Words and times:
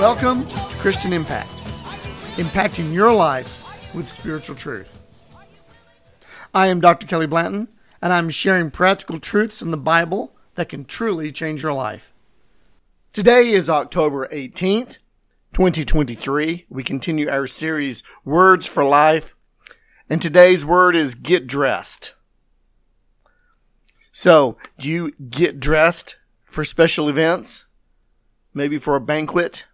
Welcome 0.00 0.46
to 0.46 0.76
Christian 0.76 1.12
Impact, 1.12 1.50
impacting 2.36 2.90
your 2.90 3.12
life 3.12 3.94
with 3.94 4.08
spiritual 4.08 4.56
truth. 4.56 4.98
I 6.54 6.68
am 6.68 6.80
Dr. 6.80 7.06
Kelly 7.06 7.26
Blanton, 7.26 7.68
and 8.00 8.10
I'm 8.10 8.30
sharing 8.30 8.70
practical 8.70 9.18
truths 9.20 9.60
in 9.60 9.72
the 9.72 9.76
Bible 9.76 10.34
that 10.54 10.70
can 10.70 10.86
truly 10.86 11.30
change 11.32 11.62
your 11.62 11.74
life. 11.74 12.14
Today 13.12 13.50
is 13.50 13.68
October 13.68 14.26
18th, 14.28 14.96
2023. 15.52 16.64
We 16.70 16.82
continue 16.82 17.28
our 17.28 17.46
series, 17.46 18.02
Words 18.24 18.66
for 18.66 18.82
Life, 18.82 19.36
and 20.08 20.22
today's 20.22 20.64
word 20.64 20.96
is 20.96 21.14
get 21.14 21.46
dressed. 21.46 22.14
So, 24.12 24.56
do 24.78 24.88
you 24.88 25.12
get 25.12 25.60
dressed 25.60 26.16
for 26.46 26.64
special 26.64 27.06
events? 27.10 27.66
Maybe 28.54 28.78
for 28.78 28.96
a 28.96 29.00
banquet? 29.00 29.66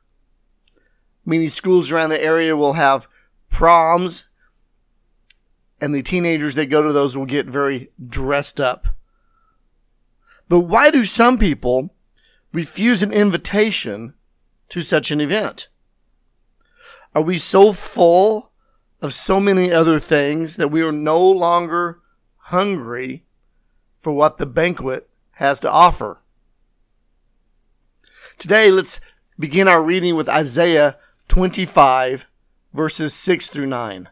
Many 1.28 1.48
schools 1.48 1.90
around 1.90 2.10
the 2.10 2.22
area 2.22 2.56
will 2.56 2.74
have 2.74 3.08
proms, 3.50 4.26
and 5.80 5.92
the 5.92 6.02
teenagers 6.02 6.54
that 6.54 6.66
go 6.66 6.82
to 6.82 6.92
those 6.92 7.16
will 7.16 7.26
get 7.26 7.46
very 7.46 7.90
dressed 8.06 8.60
up. 8.60 8.86
But 10.48 10.60
why 10.60 10.92
do 10.92 11.04
some 11.04 11.36
people 11.36 11.92
refuse 12.52 13.02
an 13.02 13.12
invitation 13.12 14.14
to 14.68 14.82
such 14.82 15.10
an 15.10 15.20
event? 15.20 15.66
Are 17.12 17.22
we 17.22 17.38
so 17.38 17.72
full 17.72 18.52
of 19.02 19.12
so 19.12 19.40
many 19.40 19.72
other 19.72 19.98
things 19.98 20.56
that 20.56 20.70
we 20.70 20.80
are 20.82 20.92
no 20.92 21.20
longer 21.20 22.00
hungry 22.36 23.24
for 23.98 24.12
what 24.12 24.38
the 24.38 24.46
banquet 24.46 25.10
has 25.32 25.58
to 25.60 25.70
offer? 25.70 26.22
Today, 28.38 28.70
let's 28.70 29.00
begin 29.38 29.66
our 29.66 29.82
reading 29.82 30.14
with 30.14 30.28
Isaiah 30.28 30.98
25, 31.28 32.26
verses 32.72 33.14
6 33.14 33.48
through 33.48 33.66
9. 33.66 34.08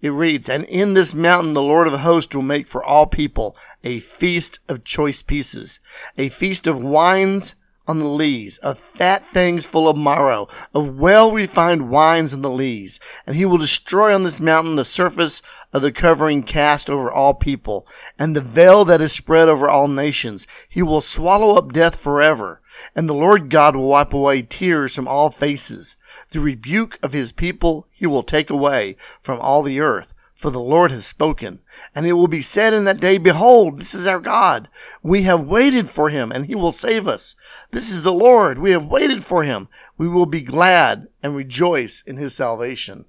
It 0.00 0.10
reads, 0.10 0.48
And 0.48 0.64
in 0.64 0.94
this 0.94 1.14
mountain 1.14 1.52
the 1.52 1.62
Lord 1.62 1.86
of 1.86 1.92
the 1.92 1.98
host 1.98 2.34
will 2.34 2.42
make 2.42 2.66
for 2.66 2.82
all 2.82 3.06
people 3.06 3.56
a 3.84 3.98
feast 3.98 4.58
of 4.68 4.84
choice 4.84 5.20
pieces, 5.20 5.78
a 6.16 6.30
feast 6.30 6.66
of 6.66 6.82
wines 6.82 7.54
on 7.86 7.98
the 7.98 8.06
lees, 8.06 8.56
of 8.58 8.78
fat 8.78 9.24
things 9.24 9.66
full 9.66 9.88
of 9.88 9.96
marrow, 9.96 10.48
of 10.72 10.96
well 10.96 11.32
refined 11.32 11.90
wines 11.90 12.32
on 12.32 12.40
the 12.40 12.50
lees. 12.50 13.00
And 13.26 13.36
he 13.36 13.44
will 13.44 13.58
destroy 13.58 14.14
on 14.14 14.22
this 14.22 14.40
mountain 14.40 14.76
the 14.76 14.84
surface 14.84 15.42
of 15.72 15.82
the 15.82 15.92
covering 15.92 16.44
cast 16.44 16.88
over 16.88 17.10
all 17.10 17.34
people, 17.34 17.86
and 18.18 18.34
the 18.34 18.40
veil 18.40 18.84
that 18.86 19.00
is 19.00 19.12
spread 19.12 19.48
over 19.48 19.68
all 19.68 19.88
nations. 19.88 20.46
He 20.68 20.82
will 20.82 21.00
swallow 21.00 21.56
up 21.56 21.72
death 21.72 21.96
forever. 21.96 22.59
And 22.94 23.08
the 23.08 23.14
Lord 23.14 23.50
God 23.50 23.76
will 23.76 23.88
wipe 23.88 24.12
away 24.12 24.42
tears 24.42 24.94
from 24.94 25.08
all 25.08 25.30
faces. 25.30 25.96
The 26.30 26.40
rebuke 26.40 26.98
of 27.02 27.12
his 27.12 27.32
people 27.32 27.86
he 27.92 28.06
will 28.06 28.22
take 28.22 28.50
away 28.50 28.96
from 29.20 29.40
all 29.40 29.62
the 29.62 29.80
earth. 29.80 30.14
For 30.40 30.50
the 30.50 30.58
Lord 30.58 30.90
has 30.90 31.04
spoken. 31.04 31.58
And 31.94 32.06
it 32.06 32.14
will 32.14 32.26
be 32.26 32.40
said 32.40 32.72
in 32.72 32.84
that 32.84 32.98
day, 32.98 33.18
Behold, 33.18 33.78
this 33.78 33.94
is 33.94 34.06
our 34.06 34.20
God. 34.20 34.68
We 35.02 35.24
have 35.24 35.44
waited 35.44 35.90
for 35.90 36.08
him, 36.08 36.32
and 36.32 36.46
he 36.46 36.54
will 36.54 36.72
save 36.72 37.06
us. 37.06 37.36
This 37.72 37.92
is 37.92 38.00
the 38.00 38.12
Lord. 38.14 38.58
We 38.58 38.70
have 38.70 38.86
waited 38.86 39.22
for 39.22 39.44
him. 39.44 39.68
We 39.98 40.08
will 40.08 40.24
be 40.24 40.40
glad 40.40 41.08
and 41.22 41.36
rejoice 41.36 42.02
in 42.06 42.16
his 42.16 42.34
salvation. 42.34 43.04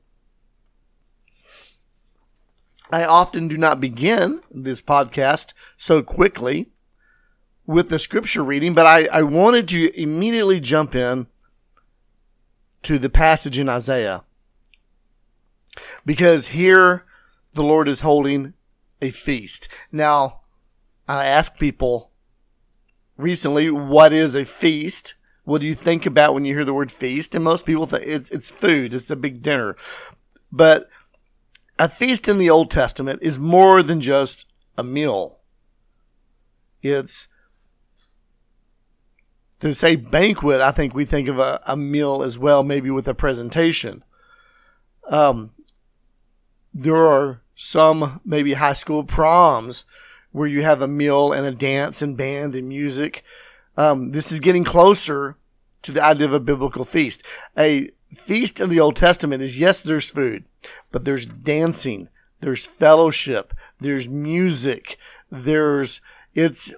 I 2.92 3.06
often 3.06 3.48
do 3.48 3.58
not 3.58 3.80
begin 3.80 4.42
this 4.52 4.82
podcast 4.82 5.54
so 5.78 6.04
quickly 6.04 6.71
with 7.66 7.90
the 7.90 8.00
scripture 8.00 8.44
reading, 8.44 8.74
but 8.74 8.86
I, 8.86 9.06
I 9.06 9.22
wanted 9.24 9.68
to 9.70 10.00
immediately 10.00 10.60
jump 10.60 10.96
in 10.96 11.28
to 12.84 12.98
the 12.98 13.10
passage 13.10 13.60
in 13.60 13.70
Isaiah. 13.70 14.24
Because 16.06 16.50
here 16.50 17.06
the 17.54 17.64
Lord 17.64 17.88
is 17.88 18.02
holding 18.02 18.54
a 19.02 19.10
feast. 19.10 19.68
Now, 19.92 20.42
I 21.08 21.26
asked 21.26 21.60
people 21.60 22.12
recently, 23.18 23.70
what 23.70 24.14
is 24.14 24.36
a 24.36 24.46
feast? 24.46 25.16
What 25.44 25.62
do 25.62 25.68
you 25.68 25.76
think 25.76 26.06
about 26.06 26.34
when 26.34 26.46
you 26.46 26.54
hear 26.56 26.66
the 26.66 26.74
word 26.74 26.92
feast? 26.92 27.36
And 27.36 27.44
most 27.44 27.66
people 27.66 27.86
think 27.86 28.04
it's, 28.06 28.30
it's 28.30 28.52
food. 28.52 28.94
It's 28.94 29.10
a 29.10 29.16
big 29.16 29.42
dinner. 29.42 29.76
But 30.52 30.90
a 31.80 31.90
feast 31.90 32.28
in 32.28 32.38
the 32.38 32.50
Old 32.50 32.70
Testament 32.70 33.20
is 33.22 33.40
more 33.40 33.82
than 33.82 34.02
just 34.02 34.46
a 34.78 34.84
meal. 34.84 35.40
It's 36.82 37.28
to 39.62 39.74
say 39.74 39.96
banquet, 39.96 40.60
I 40.60 40.72
think 40.72 40.94
we 40.94 41.06
think 41.06 41.28
of 41.28 41.40
a, 41.40 41.62
a 41.66 41.78
meal 41.78 42.24
as 42.24 42.38
well, 42.38 42.64
maybe 42.64 42.90
with 42.90 43.08
a 43.08 43.14
presentation. 43.14 44.04
Um, 45.08 45.52
there 46.74 47.08
are 47.08 47.42
some 47.56 48.22
maybe 48.26 48.54
high 48.54 48.74
school 48.74 49.04
proms 49.04 49.86
where 50.32 50.48
you 50.48 50.64
have 50.64 50.82
a 50.82 50.88
meal 50.88 51.32
and 51.32 51.46
a 51.46 51.52
dance 51.52 52.02
and 52.02 52.18
band 52.18 52.56
and 52.56 52.68
music. 52.68 53.24
Um, 53.78 54.12
this 54.12 54.32
is 54.32 54.40
getting 54.40 54.64
closer 54.64 55.38
to 55.84 55.92
the 55.92 56.04
idea 56.04 56.28
of 56.28 56.34
a 56.34 56.40
biblical 56.40 56.84
feast. 56.84 57.24
A 57.58 57.90
feast 58.12 58.60
in 58.60 58.70
the 58.70 58.80
Old 58.80 58.96
Testament 58.96 59.44
is 59.44 59.60
yes, 59.60 59.82
there's 59.82 60.10
food, 60.10 60.46
but 60.92 61.06
there's 61.06 61.26
dancing, 61.26 62.10
there's 62.40 62.66
fellowship, 62.66 63.54
there's 63.80 64.10
music, 64.10 64.98
there's 65.30 66.02
it's 66.34 66.74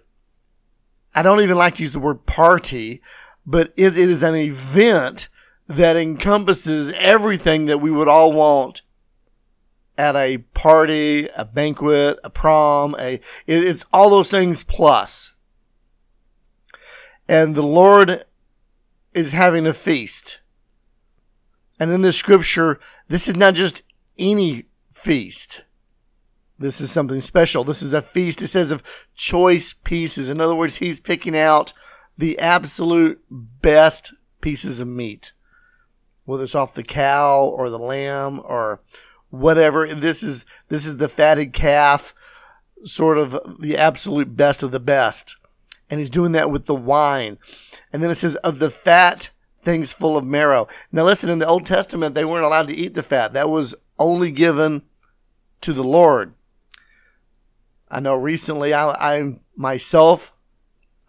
I 1.15 1.21
don't 1.21 1.41
even 1.41 1.57
like 1.57 1.75
to 1.75 1.83
use 1.83 1.91
the 1.91 1.99
word 1.99 2.25
party, 2.25 3.01
but 3.45 3.73
it, 3.75 3.97
it 3.97 4.09
is 4.09 4.23
an 4.23 4.35
event 4.35 5.29
that 5.67 5.95
encompasses 5.95 6.89
everything 6.97 7.65
that 7.65 7.79
we 7.79 7.91
would 7.91 8.07
all 8.07 8.33
want 8.33 8.81
at 9.97 10.15
a 10.15 10.39
party, 10.53 11.27
a 11.35 11.45
banquet, 11.45 12.19
a 12.23 12.29
prom, 12.29 12.95
a, 12.99 13.13
it, 13.13 13.21
it's 13.45 13.85
all 13.93 14.09
those 14.09 14.31
things 14.31 14.63
plus. 14.63 15.33
And 17.27 17.55
the 17.55 17.63
Lord 17.63 18.25
is 19.13 19.31
having 19.31 19.67
a 19.67 19.73
feast. 19.73 20.41
And 21.79 21.91
in 21.91 22.01
the 22.01 22.11
scripture, 22.11 22.79
this 23.07 23.27
is 23.27 23.35
not 23.35 23.53
just 23.53 23.83
any 24.17 24.65
feast. 24.91 25.63
This 26.63 26.79
is 26.79 26.93
something 26.93 27.19
special. 27.19 27.65
This 27.65 27.81
is 27.81 27.91
a 27.91 28.01
feast. 28.01 28.41
It 28.41 28.47
says 28.47 28.71
of 28.71 28.81
choice 29.13 29.73
pieces. 29.73 30.29
In 30.29 30.39
other 30.39 30.55
words, 30.55 30.77
he's 30.77 31.01
picking 31.01 31.37
out 31.37 31.73
the 32.17 32.39
absolute 32.39 33.21
best 33.29 34.13
pieces 34.39 34.79
of 34.79 34.87
meat, 34.87 35.33
whether 36.23 36.43
it's 36.43 36.55
off 36.55 36.73
the 36.73 36.81
cow 36.81 37.43
or 37.43 37.69
the 37.69 37.77
lamb 37.77 38.39
or 38.45 38.79
whatever. 39.29 39.93
This 39.93 40.23
is, 40.23 40.45
this 40.69 40.85
is 40.85 40.95
the 40.95 41.09
fatted 41.09 41.51
calf, 41.51 42.15
sort 42.85 43.17
of 43.17 43.59
the 43.59 43.75
absolute 43.75 44.37
best 44.37 44.63
of 44.63 44.71
the 44.71 44.79
best. 44.79 45.35
And 45.89 45.99
he's 45.99 46.09
doing 46.09 46.31
that 46.31 46.49
with 46.49 46.65
the 46.65 46.73
wine. 46.75 47.39
And 47.91 48.01
then 48.01 48.09
it 48.09 48.15
says 48.15 48.35
of 48.35 48.59
the 48.59 48.71
fat 48.71 49.31
things 49.59 49.91
full 49.91 50.15
of 50.15 50.23
marrow. 50.23 50.69
Now 50.93 51.03
listen, 51.03 51.29
in 51.29 51.39
the 51.39 51.47
Old 51.47 51.65
Testament, 51.65 52.15
they 52.15 52.23
weren't 52.23 52.45
allowed 52.45 52.69
to 52.69 52.73
eat 52.73 52.93
the 52.93 53.03
fat. 53.03 53.33
That 53.33 53.49
was 53.49 53.75
only 53.99 54.31
given 54.31 54.83
to 55.59 55.73
the 55.73 55.83
Lord. 55.83 56.35
I 57.93 57.99
know 57.99 58.15
recently 58.15 58.73
I, 58.73 58.89
I 58.89 59.35
myself, 59.55 60.33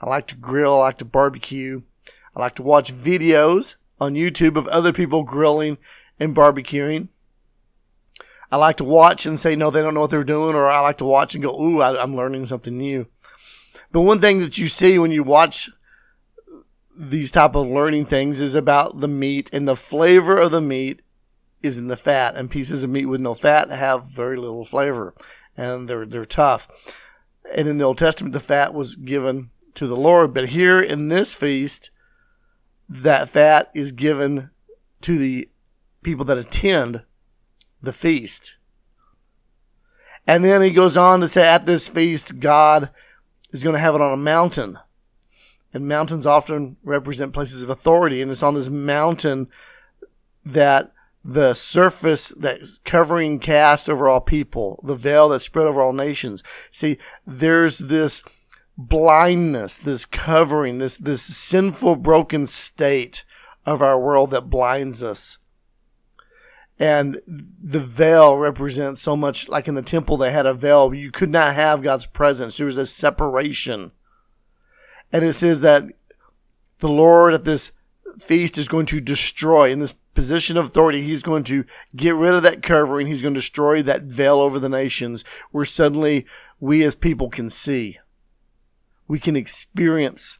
I 0.03 0.09
like 0.11 0.27
to 0.27 0.37
grill, 0.37 0.75
I 0.75 0.89
like 0.89 0.99
to 0.99 1.07
barbecue, 1.07 1.81
I 2.37 2.41
like 2.41 2.57
to 2.57 2.63
watch 2.63 2.93
videos 2.93 3.77
on 3.99 4.13
YouTube 4.13 4.57
of 4.57 4.67
other 4.69 4.93
people 4.93 5.23
grilling 5.23 5.79
and 6.21 6.37
barbecuing. 6.37 7.09
I 8.53 8.57
like 8.57 8.77
to 8.77 8.85
watch 8.85 9.25
and 9.25 9.41
say, 9.41 9.57
no, 9.57 9.71
they 9.71 9.81
don't 9.81 9.95
know 9.95 10.03
what 10.03 10.11
they're 10.11 10.25
doing, 10.25 10.55
or 10.55 10.71
I 10.71 10.81
like 10.81 10.99
to 10.99 11.07
watch 11.07 11.35
and 11.35 11.43
go, 11.43 11.59
ooh, 11.59 11.81
I, 11.81 12.01
I'm 12.01 12.15
learning 12.15 12.45
something 12.45 12.77
new. 12.77 13.07
But 13.91 14.03
one 14.03 14.21
thing 14.21 14.41
that 14.41 14.59
you 14.59 14.69
see 14.69 14.99
when 14.99 15.11
you 15.11 15.23
watch 15.23 15.71
these 16.95 17.33
type 17.33 17.55
of 17.55 17.67
learning 17.67 18.05
things 18.05 18.41
is 18.41 18.55
about 18.55 19.01
the 19.01 19.09
meat 19.09 19.49
and 19.55 19.67
the 19.67 19.75
flavor 19.75 20.37
of 20.37 20.51
the 20.51 20.61
meat 20.61 21.01
is 21.63 21.79
in 21.79 21.87
the 21.87 21.97
fat 21.97 22.37
and 22.37 22.51
pieces 22.51 22.85
of 22.85 22.91
meat 22.91 23.07
with 23.07 23.23
no 23.23 23.33
fat 23.33 23.71
have 23.71 24.07
very 24.07 24.37
little 24.37 24.67
flavor 24.67 25.15
and 25.57 25.89
they're 25.89 26.07
they're 26.07 26.25
tough. 26.25 26.69
And 27.55 27.69
in 27.69 27.79
the 27.79 27.85
Old 27.85 27.99
Testament, 27.99 28.33
the 28.33 28.41
fat 28.41 28.73
was 28.73 28.97
given 28.97 29.51
to 29.75 29.87
the 29.87 29.97
Lord. 29.97 30.33
But 30.33 30.51
here 30.51 30.81
in 30.81 31.09
this 31.09 31.35
feast, 31.35 31.91
that 32.89 33.29
fat 33.29 33.71
is 33.75 33.93
given 33.93 34.51
to 35.03 35.19
the 35.19 35.49
people 36.03 36.25
that 36.27 36.39
attend 36.39 37.03
the 37.83 37.93
feast. 37.93 38.57
And 40.27 40.43
then 40.43 40.63
he 40.63 40.71
goes 40.71 40.97
on 40.97 41.21
to 41.21 41.29
say, 41.29 41.47
at 41.47 41.67
this 41.67 41.89
feast, 41.89 42.41
God 42.41 42.91
is 43.51 43.63
going 43.63 43.75
to 43.75 43.81
have 43.81 43.95
it 43.95 44.01
on 44.01 44.13
a 44.13 44.17
mountain. 44.17 44.79
And 45.75 45.87
mountains 45.87 46.27
often 46.27 46.77
represent 46.83 47.35
places 47.35 47.63
of 47.63 47.69
authority. 47.69 48.23
And 48.23 48.31
it's 48.31 48.43
on 48.43 48.55
this 48.55 48.71
mountain 48.71 49.49
that 50.47 50.94
the 51.25 51.55
surface 51.55 52.29
that 52.37 52.61
covering 52.85 53.39
cast 53.39 53.89
over 53.89 54.09
all 54.09 54.21
people, 54.21 54.79
the 54.85 54.95
veil 54.95 55.31
that 55.31 55.41
spread 55.41 55.67
over 55.67 55.81
all 55.81 55.95
nations. 55.95 56.43
See, 56.71 56.99
there's 57.27 57.79
this 57.79 58.23
blindness, 58.77 59.79
this 59.79 60.05
covering, 60.05 60.79
this, 60.79 60.99
this 60.99 61.23
sinful, 61.23 61.97
broken 61.97 62.47
state 62.47 63.25
of 63.65 63.81
our 63.81 63.99
world 63.99 64.31
that 64.33 64.51
blinds 64.51 65.03
us. 65.03 65.39
And 66.79 67.21
the 67.27 67.81
veil 67.81 68.37
represents 68.37 69.01
so 69.01 69.17
much, 69.17 69.49
like 69.49 69.69
in 69.69 69.75
the 69.75 69.83
temple, 69.83 70.17
they 70.17 70.33
had 70.33 70.45
a 70.45 70.53
veil. 70.53 70.93
You 70.93 71.11
could 71.11 71.31
not 71.31 71.55
have 71.55 71.83
God's 71.83 72.05
presence. 72.05 72.57
There 72.57 72.67
was 72.67 72.77
a 72.77 72.85
separation. 72.85 73.93
And 75.13 75.25
it 75.25 75.35
says 75.35 75.61
that 75.61 75.85
the 76.81 76.89
Lord 76.89 77.33
at 77.33 77.45
this 77.45 77.71
feast 78.19 78.59
is 78.59 78.69
going 78.69 78.87
to 78.87 79.01
destroy, 79.01 79.71
in 79.71 79.79
this 79.79 79.95
position 80.15 80.57
of 80.57 80.67
authority, 80.67 81.03
he's 81.03 81.23
going 81.23 81.45
to 81.45 81.65
get 81.95 82.15
rid 82.15 82.35
of 82.35 82.43
that 82.43 82.63
covering. 82.63 83.07
He's 83.07 83.23
going 83.23 83.35
to 83.35 83.41
destroy 83.41 83.83
that 83.83 84.03
veil 84.05 84.41
over 84.41 84.59
the 84.59 84.69
nations 84.69 85.25
where 85.51 85.65
suddenly 85.65 86.27
we 86.61 86.85
as 86.85 86.95
people 86.95 87.29
can 87.29 87.51
see. 87.51 87.99
We 89.07 89.19
can 89.19 89.37
experience 89.37 90.39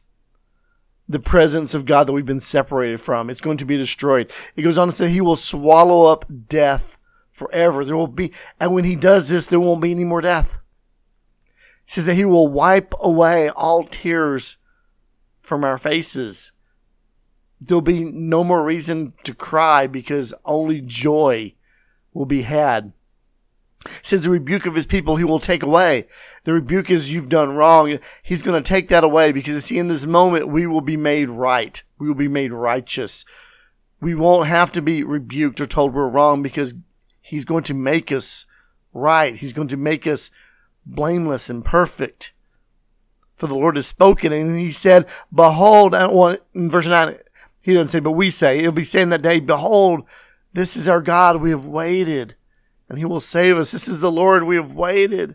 the 1.07 1.19
presence 1.19 1.73
of 1.73 1.85
God 1.85 2.07
that 2.07 2.13
we've 2.13 2.25
been 2.25 2.39
separated 2.39 2.99
from. 2.99 3.29
It's 3.29 3.41
going 3.41 3.57
to 3.57 3.65
be 3.65 3.77
destroyed. 3.77 4.31
It 4.55 4.63
goes 4.63 4.77
on 4.77 4.87
to 4.87 4.91
say 4.91 5.09
he 5.09 5.21
will 5.21 5.35
swallow 5.35 6.11
up 6.11 6.25
death 6.47 6.97
forever. 7.31 7.85
There 7.85 7.95
will 7.95 8.07
be, 8.07 8.31
and 8.59 8.73
when 8.73 8.85
he 8.85 8.95
does 8.95 9.29
this, 9.29 9.45
there 9.45 9.59
won't 9.59 9.81
be 9.81 9.91
any 9.91 10.03
more 10.03 10.21
death. 10.21 10.57
He 11.85 11.91
says 11.91 12.07
that 12.07 12.15
he 12.15 12.25
will 12.25 12.47
wipe 12.47 12.93
away 12.99 13.49
all 13.49 13.83
tears 13.83 14.57
from 15.39 15.63
our 15.63 15.77
faces. 15.77 16.51
There'll 17.59 17.81
be 17.81 18.03
no 18.03 18.43
more 18.43 18.63
reason 18.63 19.13
to 19.23 19.33
cry 19.33 19.87
because 19.87 20.33
only 20.43 20.81
joy 20.81 21.53
will 22.13 22.25
be 22.25 22.43
had. 22.43 22.93
Says 24.01 24.21
the 24.21 24.31
rebuke 24.31 24.65
of 24.65 24.75
his 24.75 24.85
people 24.85 25.15
he 25.15 25.23
will 25.23 25.39
take 25.39 25.63
away. 25.63 26.07
The 26.43 26.53
rebuke 26.53 26.89
is 26.89 27.13
you've 27.13 27.29
done 27.29 27.55
wrong. 27.55 27.99
He's 28.23 28.41
going 28.41 28.61
to 28.61 28.67
take 28.67 28.87
that 28.87 29.03
away 29.03 29.31
because 29.31 29.65
see, 29.65 29.77
in 29.77 29.87
this 29.87 30.05
moment 30.05 30.47
we 30.47 30.65
will 30.65 30.81
be 30.81 30.97
made 30.97 31.29
right. 31.29 31.81
We 31.99 32.07
will 32.07 32.15
be 32.15 32.27
made 32.27 32.51
righteous. 32.51 33.25
We 34.01 34.15
won't 34.15 34.47
have 34.47 34.71
to 34.73 34.81
be 34.81 35.03
rebuked 35.03 35.61
or 35.61 35.65
told 35.65 35.93
we're 35.93 36.09
wrong 36.09 36.41
because 36.41 36.73
he's 37.21 37.45
going 37.45 37.63
to 37.65 37.73
make 37.73 38.11
us 38.11 38.45
right. 38.93 39.35
He's 39.35 39.53
going 39.53 39.67
to 39.69 39.77
make 39.77 40.07
us 40.07 40.31
blameless 40.85 41.49
and 41.49 41.63
perfect. 41.63 42.33
For 43.35 43.47
the 43.47 43.55
Lord 43.55 43.75
has 43.75 43.87
spoken 43.87 44.31
and 44.31 44.57
he 44.57 44.71
said, 44.71 45.07
behold, 45.33 45.93
I 45.93 46.07
want, 46.07 46.41
in 46.53 46.69
verse 46.69 46.87
9, 46.87 47.17
he 47.65 47.73
doesn't 47.73 47.87
say, 47.87 47.99
but 47.99 48.11
we 48.11 48.29
say, 48.29 48.61
he'll 48.61 48.71
be 48.71 48.83
saying 48.83 49.09
that 49.09 49.23
day, 49.23 49.39
behold, 49.39 50.03
this 50.53 50.77
is 50.77 50.87
our 50.87 51.01
God. 51.01 51.41
We 51.41 51.49
have 51.49 51.65
waited 51.65 52.35
and 52.87 52.99
he 52.99 53.05
will 53.05 53.19
save 53.19 53.57
us. 53.57 53.71
This 53.71 53.87
is 53.87 54.01
the 54.01 54.11
Lord. 54.11 54.43
We 54.43 54.57
have 54.57 54.73
waited. 54.73 55.33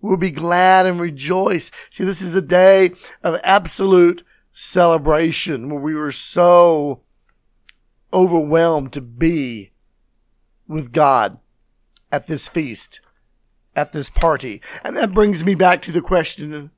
We'll 0.00 0.16
be 0.16 0.30
glad 0.30 0.86
and 0.86 1.00
rejoice. 1.00 1.72
See, 1.90 2.04
this 2.04 2.22
is 2.22 2.36
a 2.36 2.40
day 2.40 2.92
of 3.24 3.40
absolute 3.42 4.22
celebration 4.52 5.68
where 5.68 5.80
we 5.80 5.96
were 5.96 6.12
so 6.12 7.02
overwhelmed 8.12 8.92
to 8.92 9.00
be 9.00 9.72
with 10.68 10.92
God 10.92 11.36
at 12.12 12.28
this 12.28 12.48
feast, 12.48 13.00
at 13.74 13.90
this 13.90 14.08
party. 14.08 14.62
And 14.84 14.96
that 14.96 15.12
brings 15.12 15.44
me 15.44 15.56
back 15.56 15.82
to 15.82 15.90
the 15.90 16.00
question 16.00 16.70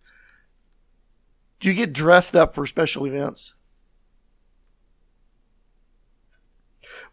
do 1.61 1.69
you 1.69 1.75
get 1.75 1.93
dressed 1.93 2.35
up 2.35 2.55
for 2.55 2.64
special 2.64 3.05
events? 3.05 3.52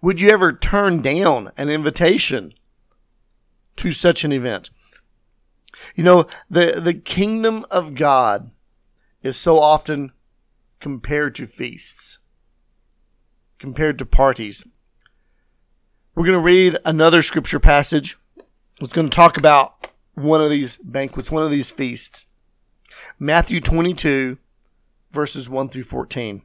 Would 0.01 0.21
you 0.21 0.29
ever 0.29 0.51
turn 0.51 1.01
down 1.01 1.51
an 1.57 1.69
invitation 1.69 2.53
to 3.77 3.91
such 3.91 4.23
an 4.23 4.31
event? 4.31 4.69
You 5.95 6.03
know, 6.03 6.27
the, 6.49 6.79
the 6.81 6.93
kingdom 6.93 7.65
of 7.69 7.95
God 7.95 8.51
is 9.21 9.37
so 9.37 9.59
often 9.59 10.11
compared 10.79 11.35
to 11.35 11.45
feasts, 11.45 12.19
compared 13.59 13.97
to 13.99 14.05
parties. 14.05 14.65
We're 16.13 16.25
going 16.25 16.37
to 16.37 16.43
read 16.43 16.77
another 16.85 17.21
scripture 17.21 17.59
passage. 17.59 18.17
It's 18.79 18.93
going 18.93 19.09
to 19.09 19.15
talk 19.15 19.37
about 19.37 19.87
one 20.13 20.41
of 20.41 20.49
these 20.49 20.77
banquets, 20.77 21.31
one 21.31 21.43
of 21.43 21.51
these 21.51 21.71
feasts. 21.71 22.27
Matthew 23.19 23.59
22, 23.59 24.37
verses 25.11 25.49
1 25.49 25.69
through 25.69 25.83
14. 25.83 26.41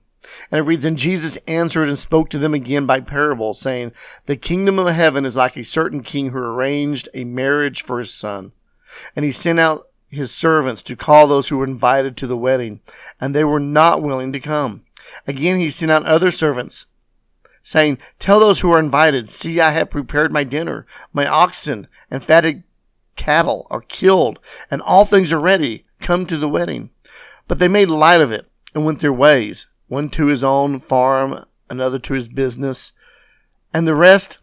And 0.51 0.59
it 0.59 0.65
reads, 0.65 0.85
And 0.85 0.99
Jesus 0.99 1.39
answered 1.47 1.89
and 1.89 1.99
spoke 1.99 2.31
to 2.31 2.39
them 2.39 2.55
again 2.55 2.87
by 2.87 3.01
parable, 3.01 3.55
saying, 3.55 3.93
The 4.27 4.37
kingdom 4.37 4.79
of 4.79 4.95
heaven 4.95 5.25
is 5.25 5.37
like 5.37 5.57
a 5.57 5.65
certain 5.65 6.03
king 6.03 6.31
who 6.31 6.39
arranged 6.39 7.09
a 7.15 7.25
marriage 7.25 7.83
for 7.83 7.99
his 7.99 8.13
son. 8.13 8.53
And 9.17 9.25
he 9.25 9.33
sent 9.33 9.61
out 9.61 9.89
his 10.09 10.33
servants 10.33 10.83
to 10.83 10.97
call 10.97 11.27
those 11.27 11.49
who 11.49 11.59
were 11.59 11.65
invited 11.65 12.17
to 12.17 12.27
the 12.27 12.37
wedding, 12.37 12.81
and 13.21 13.35
they 13.35 13.45
were 13.45 13.61
not 13.61 14.03
willing 14.03 14.33
to 14.33 14.41
come. 14.41 14.85
Again 15.27 15.59
he 15.59 15.71
sent 15.71 15.91
out 15.91 16.05
other 16.05 16.31
servants, 16.31 16.87
saying, 17.63 17.99
Tell 18.19 18.41
those 18.41 18.61
who 18.61 18.71
are 18.73 18.79
invited, 18.79 19.31
See, 19.31 19.61
I 19.61 19.71
have 19.71 19.91
prepared 19.91 20.33
my 20.33 20.45
dinner. 20.45 20.87
My 21.13 21.27
oxen 21.27 21.87
and 22.11 22.23
fatted 22.23 22.65
cattle 23.17 23.67
are 23.71 23.83
killed, 23.83 24.39
and 24.71 24.83
all 24.83 25.05
things 25.05 25.33
are 25.33 25.41
ready. 25.41 25.87
Come 26.01 26.27
to 26.27 26.37
the 26.37 26.49
wedding. 26.49 26.91
But 27.47 27.59
they 27.59 27.69
made 27.69 27.89
light 27.89 28.21
of 28.21 28.33
it 28.33 28.51
and 28.75 28.85
went 28.85 29.01
their 29.01 29.13
ways 29.13 29.67
one 29.91 30.09
to 30.09 30.27
his 30.27 30.45
own 30.45 30.79
farm, 30.79 31.45
another 31.69 31.99
to 31.99 32.15
his 32.15 32.29
business, 32.29 32.93
and 33.75 33.89
the 33.89 33.95
rest 33.95 34.39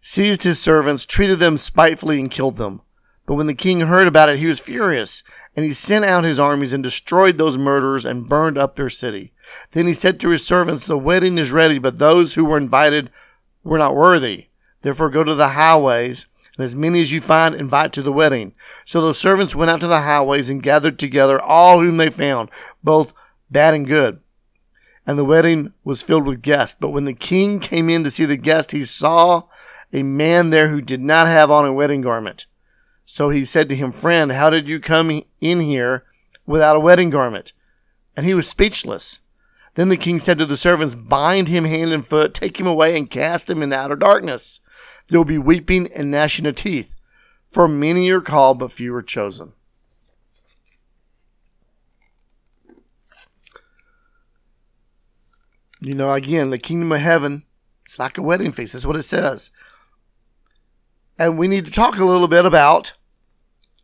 seized 0.00 0.42
his 0.42 0.58
servants, 0.58 1.04
treated 1.04 1.38
them 1.38 1.58
spitefully, 1.58 2.18
and 2.18 2.30
killed 2.30 2.56
them. 2.56 2.80
But 3.26 3.34
when 3.34 3.46
the 3.46 3.52
king 3.52 3.80
heard 3.80 4.08
about 4.08 4.30
it, 4.30 4.38
he 4.38 4.46
was 4.46 4.58
furious, 4.58 5.22
and 5.54 5.66
he 5.66 5.74
sent 5.74 6.06
out 6.06 6.24
his 6.24 6.40
armies 6.40 6.72
and 6.72 6.82
destroyed 6.82 7.36
those 7.36 7.58
murderers 7.58 8.06
and 8.06 8.26
burned 8.26 8.56
up 8.56 8.74
their 8.74 8.88
city. 8.88 9.34
Then 9.72 9.86
he 9.86 9.92
said 9.92 10.18
to 10.20 10.30
his 10.30 10.46
servants, 10.46 10.86
The 10.86 10.96
wedding 10.96 11.36
is 11.36 11.52
ready, 11.52 11.78
but 11.78 11.98
those 11.98 12.34
who 12.34 12.46
were 12.46 12.56
invited 12.56 13.10
were 13.62 13.78
not 13.78 13.94
worthy. 13.94 14.46
Therefore 14.80 15.10
go 15.10 15.22
to 15.22 15.34
the 15.34 15.48
highways, 15.48 16.24
and 16.56 16.64
as 16.64 16.74
many 16.74 17.02
as 17.02 17.12
you 17.12 17.20
find, 17.20 17.54
invite 17.54 17.92
to 17.92 18.02
the 18.02 18.14
wedding. 18.14 18.54
So 18.86 19.06
the 19.06 19.12
servants 19.12 19.54
went 19.54 19.70
out 19.70 19.82
to 19.82 19.86
the 19.86 20.00
highways 20.00 20.48
and 20.48 20.62
gathered 20.62 20.98
together 20.98 21.38
all 21.38 21.80
whom 21.80 21.98
they 21.98 22.08
found, 22.08 22.48
both 22.82 23.12
bad 23.50 23.74
and 23.74 23.86
good 23.86 24.20
and 25.10 25.18
the 25.18 25.24
wedding 25.24 25.72
was 25.82 26.04
filled 26.04 26.24
with 26.24 26.40
guests. 26.40 26.76
But 26.78 26.90
when 26.90 27.04
the 27.04 27.12
king 27.12 27.58
came 27.58 27.90
in 27.90 28.04
to 28.04 28.12
see 28.12 28.26
the 28.26 28.36
guest, 28.36 28.70
he 28.70 28.84
saw 28.84 29.42
a 29.92 30.04
man 30.04 30.50
there 30.50 30.68
who 30.68 30.80
did 30.80 31.00
not 31.00 31.26
have 31.26 31.50
on 31.50 31.66
a 31.66 31.72
wedding 31.72 32.00
garment. 32.00 32.46
So 33.04 33.28
he 33.28 33.44
said 33.44 33.68
to 33.68 33.74
him, 33.74 33.90
Friend, 33.90 34.30
how 34.30 34.50
did 34.50 34.68
you 34.68 34.78
come 34.78 35.24
in 35.40 35.58
here 35.58 36.04
without 36.46 36.76
a 36.76 36.80
wedding 36.80 37.10
garment? 37.10 37.52
And 38.16 38.24
he 38.24 38.34
was 38.34 38.48
speechless. 38.48 39.18
Then 39.74 39.88
the 39.88 39.96
king 39.96 40.20
said 40.20 40.38
to 40.38 40.46
the 40.46 40.56
servants, 40.56 40.94
Bind 40.94 41.48
him 41.48 41.64
hand 41.64 41.92
and 41.92 42.06
foot, 42.06 42.32
take 42.32 42.60
him 42.60 42.68
away, 42.68 42.96
and 42.96 43.10
cast 43.10 43.50
him 43.50 43.64
into 43.64 43.74
outer 43.74 43.96
darkness. 43.96 44.60
There 45.08 45.18
will 45.18 45.24
be 45.24 45.38
weeping 45.38 45.88
and 45.92 46.12
gnashing 46.12 46.46
of 46.46 46.54
teeth, 46.54 46.94
for 47.48 47.66
many 47.66 48.08
are 48.10 48.20
called, 48.20 48.60
but 48.60 48.70
few 48.70 48.94
are 48.94 49.02
chosen. 49.02 49.54
You 55.80 55.94
know, 55.94 56.12
again, 56.12 56.50
the 56.50 56.58
kingdom 56.58 56.92
of 56.92 57.00
heaven, 57.00 57.44
it's 57.86 57.98
like 57.98 58.18
a 58.18 58.22
wedding 58.22 58.52
feast. 58.52 58.74
That's 58.74 58.86
what 58.86 58.96
it 58.96 59.02
says. 59.02 59.50
And 61.18 61.38
we 61.38 61.48
need 61.48 61.66
to 61.66 61.72
talk 61.72 61.98
a 61.98 62.04
little 62.04 62.28
bit 62.28 62.44
about 62.44 62.94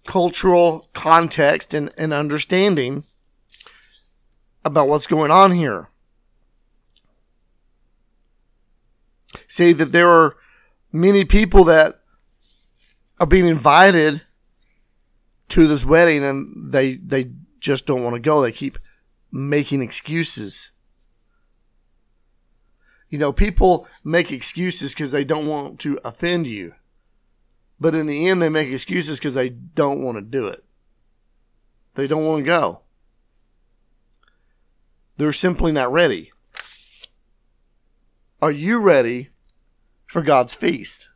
cultural 0.06 0.88
context 0.94 1.74
and, 1.74 1.92
and 1.98 2.12
understanding 2.12 3.04
about 4.64 4.88
what's 4.88 5.06
going 5.06 5.30
on 5.30 5.52
here. 5.52 5.88
See 9.48 9.72
that 9.72 9.92
there 9.92 10.10
are 10.10 10.36
many 10.92 11.24
people 11.24 11.64
that 11.64 12.00
are 13.20 13.26
being 13.26 13.46
invited 13.46 14.22
to 15.48 15.66
this 15.66 15.84
wedding 15.84 16.24
and 16.24 16.72
they 16.72 16.96
they 16.96 17.30
just 17.60 17.86
don't 17.86 18.02
want 18.02 18.14
to 18.14 18.20
go. 18.20 18.42
They 18.42 18.52
keep 18.52 18.78
making 19.30 19.82
excuses. 19.82 20.70
You 23.08 23.18
know, 23.18 23.32
people 23.32 23.86
make 24.02 24.32
excuses 24.32 24.94
because 24.94 25.12
they 25.12 25.24
don't 25.24 25.46
want 25.46 25.78
to 25.80 25.98
offend 26.04 26.46
you. 26.46 26.74
But 27.78 27.94
in 27.94 28.06
the 28.06 28.28
end, 28.28 28.40
they 28.40 28.48
make 28.48 28.68
excuses 28.68 29.18
because 29.18 29.34
they 29.34 29.50
don't 29.50 30.02
want 30.02 30.16
to 30.16 30.22
do 30.22 30.46
it. 30.48 30.64
They 31.94 32.06
don't 32.06 32.26
want 32.26 32.40
to 32.40 32.44
go. 32.44 32.80
They're 35.16 35.32
simply 35.32 35.72
not 35.72 35.92
ready. 35.92 36.32
Are 38.42 38.50
you 38.50 38.80
ready 38.80 39.30
for 40.06 40.22
God's 40.22 40.54
feast? 40.54 41.08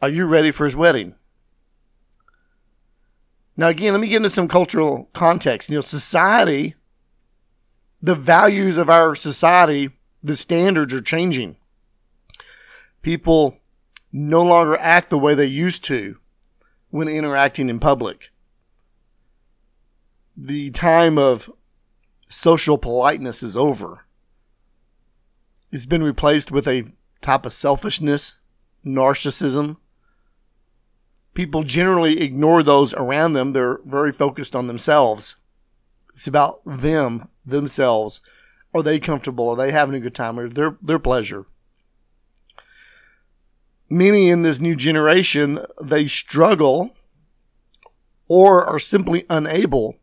Are 0.00 0.08
you 0.08 0.26
ready 0.26 0.50
for 0.50 0.64
his 0.64 0.76
wedding? 0.76 1.14
Now, 3.56 3.68
again, 3.68 3.92
let 3.92 4.00
me 4.00 4.08
get 4.08 4.18
into 4.18 4.30
some 4.30 4.46
cultural 4.46 5.10
context. 5.14 5.68
You 5.68 5.76
know, 5.76 5.80
society, 5.80 6.76
the 8.00 8.14
values 8.14 8.76
of 8.76 8.88
our 8.88 9.14
society, 9.14 9.90
the 10.20 10.36
standards 10.36 10.92
are 10.92 11.00
changing. 11.00 11.56
People 13.02 13.58
no 14.12 14.42
longer 14.42 14.76
act 14.76 15.10
the 15.10 15.18
way 15.18 15.34
they 15.34 15.46
used 15.46 15.84
to 15.84 16.18
when 16.90 17.08
interacting 17.08 17.68
in 17.68 17.78
public. 17.78 18.30
The 20.36 20.70
time 20.70 21.18
of 21.18 21.50
social 22.28 22.78
politeness 22.78 23.42
is 23.42 23.56
over. 23.56 24.06
It's 25.70 25.86
been 25.86 26.02
replaced 26.02 26.50
with 26.50 26.66
a 26.66 26.84
type 27.20 27.44
of 27.44 27.52
selfishness, 27.52 28.38
narcissism. 28.84 29.76
People 31.34 31.62
generally 31.62 32.20
ignore 32.20 32.62
those 32.62 32.94
around 32.94 33.34
them. 33.34 33.52
They're 33.52 33.80
very 33.84 34.12
focused 34.12 34.56
on 34.56 34.66
themselves. 34.66 35.36
It's 36.14 36.26
about 36.26 36.60
them, 36.64 37.28
themselves. 37.44 38.20
Are 38.74 38.82
they 38.82 38.98
comfortable? 38.98 39.48
Are 39.48 39.56
they 39.56 39.72
having 39.72 39.94
a 39.94 40.00
good 40.00 40.14
time? 40.14 40.38
Or 40.38 40.48
their 40.48 40.76
their 40.82 40.98
pleasure? 40.98 41.46
Many 43.88 44.28
in 44.28 44.42
this 44.42 44.60
new 44.60 44.76
generation, 44.76 45.60
they 45.82 46.06
struggle 46.06 46.94
or 48.28 48.64
are 48.64 48.78
simply 48.78 49.24
unable 49.30 49.96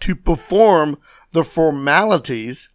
to 0.00 0.14
perform 0.14 0.98
the 1.32 1.42
formalities 1.42 2.68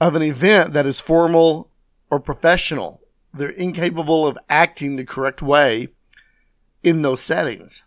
of 0.00 0.16
an 0.16 0.22
event 0.22 0.72
that 0.72 0.86
is 0.86 1.00
formal 1.00 1.70
or 2.10 2.18
professional. 2.18 3.00
They're 3.32 3.50
incapable 3.50 4.26
of 4.26 4.38
acting 4.48 4.96
the 4.96 5.04
correct 5.04 5.42
way 5.42 5.88
in 6.82 7.02
those 7.02 7.22
settings. 7.22 7.84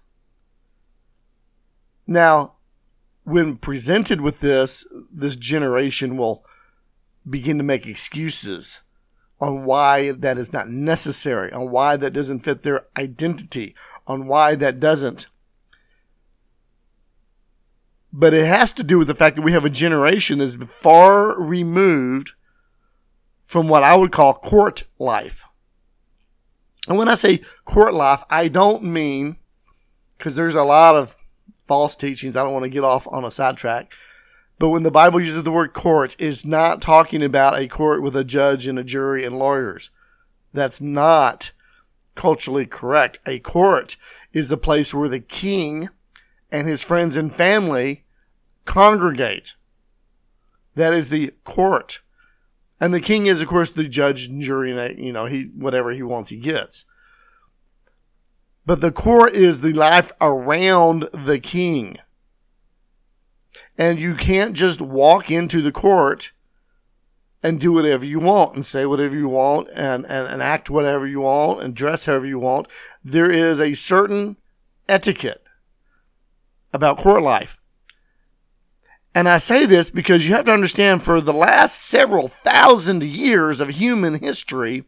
Now, 2.07 2.55
when 3.23 3.57
presented 3.57 4.21
with 4.21 4.39
this, 4.39 4.85
this 5.11 5.35
generation 5.35 6.17
will 6.17 6.43
begin 7.29 7.57
to 7.57 7.63
make 7.63 7.85
excuses 7.85 8.81
on 9.39 9.65
why 9.65 10.11
that 10.11 10.37
is 10.37 10.53
not 10.53 10.69
necessary, 10.69 11.51
on 11.51 11.71
why 11.71 11.95
that 11.97 12.13
doesn't 12.13 12.39
fit 12.39 12.63
their 12.63 12.85
identity, 12.97 13.75
on 14.07 14.27
why 14.27 14.55
that 14.55 14.79
doesn't. 14.79 15.27
But 18.13 18.33
it 18.33 18.45
has 18.45 18.73
to 18.73 18.83
do 18.83 18.97
with 18.97 19.07
the 19.07 19.15
fact 19.15 19.35
that 19.35 19.41
we 19.41 19.53
have 19.53 19.65
a 19.65 19.69
generation 19.69 20.39
that's 20.39 20.55
far 20.55 21.39
removed 21.39 22.33
from 23.43 23.67
what 23.67 23.83
I 23.83 23.95
would 23.95 24.11
call 24.11 24.33
court 24.33 24.83
life. 24.99 25.45
And 26.87 26.97
when 26.97 27.07
I 27.07 27.15
say 27.15 27.41
court 27.65 27.93
life, 27.93 28.23
I 28.29 28.47
don't 28.47 28.83
mean, 28.83 29.37
because 30.17 30.35
there's 30.35 30.55
a 30.55 30.63
lot 30.63 30.95
of 30.95 31.15
false 31.71 31.95
teachings, 31.95 32.35
I 32.35 32.43
don't 32.43 32.51
want 32.51 32.63
to 32.63 32.69
get 32.69 32.83
off 32.83 33.07
on 33.07 33.23
a 33.23 33.31
sidetrack. 33.31 33.93
But 34.59 34.71
when 34.71 34.83
the 34.83 34.91
Bible 34.91 35.21
uses 35.21 35.41
the 35.41 35.53
word 35.53 35.71
court, 35.71 36.17
it's 36.19 36.43
not 36.43 36.81
talking 36.81 37.23
about 37.23 37.57
a 37.57 37.69
court 37.69 38.01
with 38.01 38.13
a 38.13 38.25
judge 38.25 38.67
and 38.67 38.77
a 38.77 38.83
jury 38.83 39.25
and 39.25 39.39
lawyers. 39.39 39.89
That's 40.51 40.81
not 40.81 41.53
culturally 42.13 42.65
correct. 42.65 43.19
A 43.25 43.39
court 43.39 43.95
is 44.33 44.49
the 44.49 44.57
place 44.57 44.93
where 44.93 45.07
the 45.07 45.21
king 45.21 45.87
and 46.51 46.67
his 46.67 46.83
friends 46.83 47.15
and 47.15 47.33
family 47.33 48.03
congregate. 48.65 49.53
That 50.75 50.91
is 50.91 51.09
the 51.09 51.31
court. 51.45 51.99
And 52.81 52.93
the 52.93 52.99
king 52.99 53.27
is, 53.27 53.39
of 53.39 53.47
course, 53.47 53.71
the 53.71 53.87
judge 53.87 54.25
and 54.25 54.41
jury, 54.41 54.77
and 54.77 54.99
you 54.99 55.13
know, 55.13 55.25
he 55.25 55.43
whatever 55.55 55.91
he 55.91 56.03
wants, 56.03 56.31
he 56.31 56.37
gets. 56.37 56.83
But 58.65 58.81
the 58.81 58.91
court 58.91 59.33
is 59.33 59.61
the 59.61 59.73
life 59.73 60.11
around 60.21 61.09
the 61.13 61.39
king. 61.39 61.97
And 63.77 63.99
you 63.99 64.15
can't 64.15 64.55
just 64.55 64.81
walk 64.81 65.31
into 65.31 65.61
the 65.61 65.71
court 65.71 66.31
and 67.43 67.59
do 67.59 67.71
whatever 67.71 68.05
you 68.05 68.19
want 68.19 68.55
and 68.55 68.65
say 68.65 68.85
whatever 68.85 69.15
you 69.15 69.27
want 69.27 69.67
and, 69.73 70.05
and, 70.05 70.27
and 70.27 70.41
act 70.43 70.69
whatever 70.69 71.07
you 71.07 71.21
want 71.21 71.63
and 71.63 71.75
dress 71.75 72.05
however 72.05 72.27
you 72.27 72.37
want. 72.37 72.67
There 73.03 73.31
is 73.31 73.59
a 73.59 73.73
certain 73.73 74.37
etiquette 74.87 75.43
about 76.73 76.97
court 76.97 77.23
life. 77.23 77.57
And 79.13 79.27
I 79.27 79.39
say 79.39 79.65
this 79.65 79.89
because 79.89 80.27
you 80.27 80.35
have 80.35 80.45
to 80.45 80.53
understand 80.53 81.03
for 81.03 81.19
the 81.19 81.33
last 81.33 81.81
several 81.81 82.27
thousand 82.27 83.03
years 83.03 83.59
of 83.59 83.69
human 83.69 84.15
history, 84.15 84.85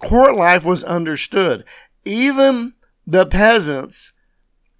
court 0.00 0.34
life 0.36 0.64
was 0.64 0.82
understood. 0.84 1.64
Even 2.04 2.74
the 3.06 3.26
peasants 3.26 4.12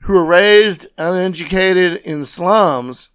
who 0.03 0.15
were 0.15 0.25
raised 0.25 0.87
uneducated 0.99 2.01
in 2.05 2.25
slums 2.25 3.11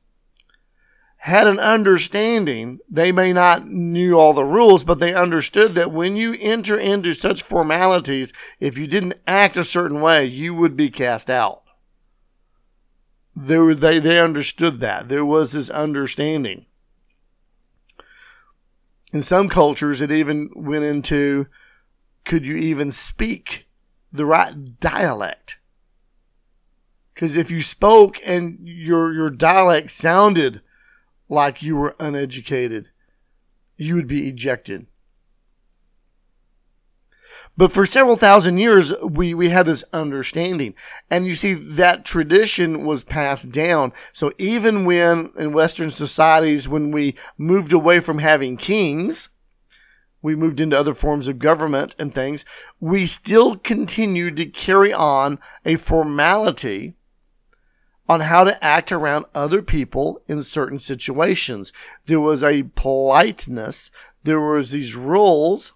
had 1.26 1.48
an 1.48 1.60
understanding. 1.60 2.78
They 2.88 3.12
may 3.12 3.34
not 3.34 3.68
knew 3.68 4.14
all 4.20 4.34
the 4.34 4.46
rules, 4.46 4.84
but 4.84 5.00
they 5.00 5.16
understood 5.16 5.74
that 5.74 5.92
when 5.92 6.16
you 6.16 6.36
enter 6.40 6.78
into 6.78 7.16
such 7.16 7.42
formalities, 7.42 8.32
if 8.60 8.78
you 8.78 8.86
didn't 8.86 9.16
act 9.26 9.58
a 9.58 9.64
certain 9.64 10.02
way, 10.02 10.26
you 10.26 10.54
would 10.54 10.78
be 10.78 10.92
cast 10.92 11.32
out. 11.32 11.64
There, 13.36 13.74
they, 13.74 13.98
they 13.98 14.20
understood 14.20 14.80
that. 14.82 15.10
There 15.10 15.26
was 15.26 15.54
this 15.54 15.70
understanding. 15.72 16.68
In 19.12 19.24
some 19.24 19.50
cultures, 19.50 20.02
it 20.02 20.12
even 20.12 20.52
went 20.56 20.84
into 20.84 21.48
could 22.26 22.46
you 22.46 22.56
even 22.56 22.92
speak 22.92 23.66
the 24.12 24.26
right 24.26 24.80
dialect? 24.80 25.60
Because 27.14 27.38
if 27.38 27.50
you 27.50 27.62
spoke 27.62 28.20
and 28.26 28.60
your 28.62 29.14
your 29.14 29.30
dialect 29.30 29.92
sounded 29.92 30.62
like 31.30 31.64
you 31.64 31.76
were 31.78 31.96
uneducated, 32.00 32.90
you 33.78 33.96
would 33.96 34.08
be 34.08 34.28
ejected. 34.28 34.88
But 37.58 37.72
for 37.72 37.86
several 37.86 38.18
thousand 38.18 38.58
years, 38.58 38.92
we, 39.02 39.34
we 39.34 39.50
had 39.50 39.66
this 39.66 39.84
understanding. 39.94 40.74
And 41.10 41.26
you 41.26 41.36
see, 41.36 41.54
that 41.54 42.04
tradition 42.04 42.84
was 42.84 43.06
passed 43.06 43.52
down. 43.52 43.94
So 44.12 44.34
even 44.38 44.84
when 44.84 45.32
in 45.38 45.54
Western 45.54 45.90
societies, 45.90 46.68
when 46.68 46.92
we 46.92 47.16
moved 47.38 47.72
away 47.72 48.02
from 48.02 48.18
having 48.18 48.58
kings, 48.58 49.30
we 50.26 50.36
moved 50.36 50.60
into 50.60 50.76
other 50.76 50.96
forms 50.96 51.28
of 51.28 51.38
government 51.38 51.96
and 52.00 52.12
things, 52.12 52.44
we 52.80 53.06
still 53.06 53.58
continued 53.58 54.36
to 54.36 54.48
carry 54.48 54.92
on 54.92 55.38
a 55.64 55.76
formality 55.76 56.96
on 58.10 58.22
how 58.22 58.44
to 58.44 58.64
act 58.64 58.92
around 58.92 59.26
other 59.36 59.62
people 59.62 60.20
in 60.28 60.42
certain 60.42 60.80
situations. 60.80 61.72
There 62.08 62.20
was 62.20 62.42
a 62.42 62.64
politeness. 62.74 63.92
There 64.24 64.42
was 64.42 64.72
these 64.72 64.96
rules. 64.96 65.74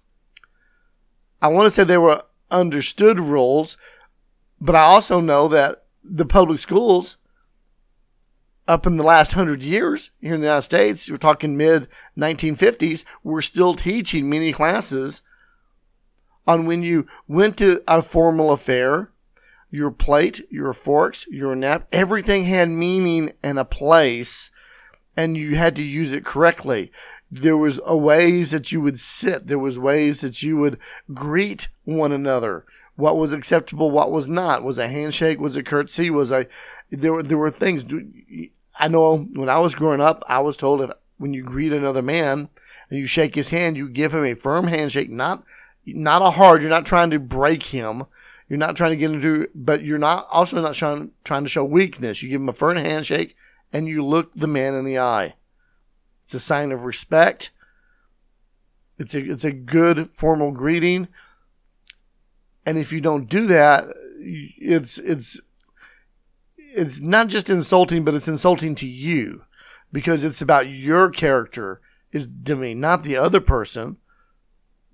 I 1.43 1.49
want 1.49 1.65
to 1.67 1.69
say 1.69 1.83
they 1.83 1.99
were 1.99 2.23
understood 2.49 3.19
rules, 3.19 3.77
but 4.59 4.73
I 4.73 4.81
also 4.81 5.19
know 5.19 5.47
that 5.49 5.83
the 6.03 6.25
public 6.25 6.57
schools 6.57 7.17
up 8.69 8.85
in 8.85 8.97
the 8.97 9.03
last 9.03 9.33
hundred 9.33 9.63
years 9.63 10.11
here 10.21 10.35
in 10.35 10.41
the 10.41 10.45
United 10.45 10.61
States, 10.61 11.09
we're 11.09 11.17
talking 11.17 11.57
mid 11.57 11.87
1950s, 12.15 13.03
we're 13.23 13.41
still 13.41 13.73
teaching 13.73 14.29
many 14.29 14.53
classes 14.53 15.23
on 16.47 16.65
when 16.65 16.83
you 16.83 17.07
went 17.27 17.57
to 17.57 17.81
a 17.87 18.01
formal 18.01 18.51
affair, 18.51 19.11
your 19.71 19.89
plate, 19.89 20.41
your 20.51 20.71
forks, 20.71 21.25
your 21.29 21.55
nap, 21.55 21.87
everything 21.91 22.45
had 22.45 22.69
meaning 22.69 23.33
and 23.41 23.57
a 23.57 23.65
place, 23.65 24.51
and 25.17 25.35
you 25.35 25.55
had 25.55 25.75
to 25.75 25.83
use 25.83 26.11
it 26.11 26.23
correctly. 26.23 26.91
There 27.31 27.57
was 27.57 27.81
ways 27.81 28.51
that 28.51 28.71
you 28.71 28.81
would 28.81 28.99
sit. 28.99 29.47
There 29.47 29.59
was 29.59 29.77
ways 29.77 30.21
that 30.21 30.41
you 30.41 30.57
would 30.57 30.79
greet 31.13 31.67
one 31.85 32.11
another. 32.11 32.65
What 32.95 33.17
was 33.17 33.31
acceptable, 33.31 33.91
what 33.91 34.11
was 34.11 34.27
not. 34.27 34.63
Was 34.63 34.77
a 34.77 34.89
handshake? 34.89 35.39
Was 35.39 35.55
a 35.55 35.63
curtsy? 35.63 36.09
Was 36.09 36.31
a 36.31 36.47
there 36.89 37.13
were 37.13 37.23
there 37.23 37.37
were 37.37 37.51
things. 37.51 37.85
I 38.79 38.87
know 38.87 39.17
when 39.17 39.49
I 39.49 39.59
was 39.59 39.75
growing 39.75 40.01
up, 40.01 40.23
I 40.27 40.39
was 40.39 40.57
told 40.57 40.81
if 40.81 40.91
when 41.17 41.33
you 41.33 41.43
greet 41.43 41.73
another 41.73 42.01
man 42.01 42.49
and 42.89 42.99
you 42.99 43.05
shake 43.05 43.35
his 43.35 43.49
hand, 43.49 43.75
you 43.75 43.89
give 43.89 44.13
him 44.13 44.23
a 44.23 44.33
firm 44.33 44.67
handshake, 44.67 45.09
not 45.09 45.43
not 45.85 46.21
a 46.21 46.31
hard. 46.31 46.61
You're 46.61 46.69
not 46.69 46.85
trying 46.85 47.09
to 47.11 47.19
break 47.19 47.63
him. 47.63 48.05
You're 48.47 48.57
not 48.57 48.75
trying 48.75 48.91
to 48.91 48.97
get 48.97 49.11
into, 49.11 49.47
but 49.53 49.83
you're 49.83 49.99
not 49.99 50.27
also 50.31 50.61
not 50.61 50.73
trying 50.73 51.11
trying 51.23 51.43
to 51.43 51.49
show 51.49 51.65
weakness. 51.65 52.23
You 52.23 52.29
give 52.29 52.41
him 52.41 52.49
a 52.49 52.53
firm 52.53 52.77
handshake 52.77 53.35
and 53.71 53.87
you 53.87 54.05
look 54.05 54.31
the 54.33 54.47
man 54.47 54.73
in 54.73 54.85
the 54.85 54.97
eye. 54.97 55.35
It's 56.23 56.33
a 56.33 56.39
sign 56.39 56.71
of 56.71 56.85
respect. 56.85 57.51
It's 58.97 59.13
a 59.13 59.19
it's 59.19 59.43
a 59.43 59.51
good 59.51 60.09
formal 60.11 60.51
greeting. 60.51 61.09
And 62.65 62.77
if 62.77 62.93
you 62.93 63.01
don't 63.01 63.29
do 63.29 63.45
that, 63.47 63.85
it's 64.19 64.97
it's 64.99 65.39
it's 66.75 67.01
not 67.01 67.27
just 67.27 67.49
insulting, 67.49 68.03
but 68.03 68.15
it's 68.15 68.27
insulting 68.27 68.75
to 68.75 68.87
you 68.87 69.43
because 69.91 70.23
it's 70.23 70.41
about 70.41 70.69
your 70.69 71.09
character 71.09 71.81
is 72.11 72.27
demeaned, 72.27 72.81
not 72.81 73.03
the 73.03 73.17
other 73.17 73.41
person. 73.41 73.97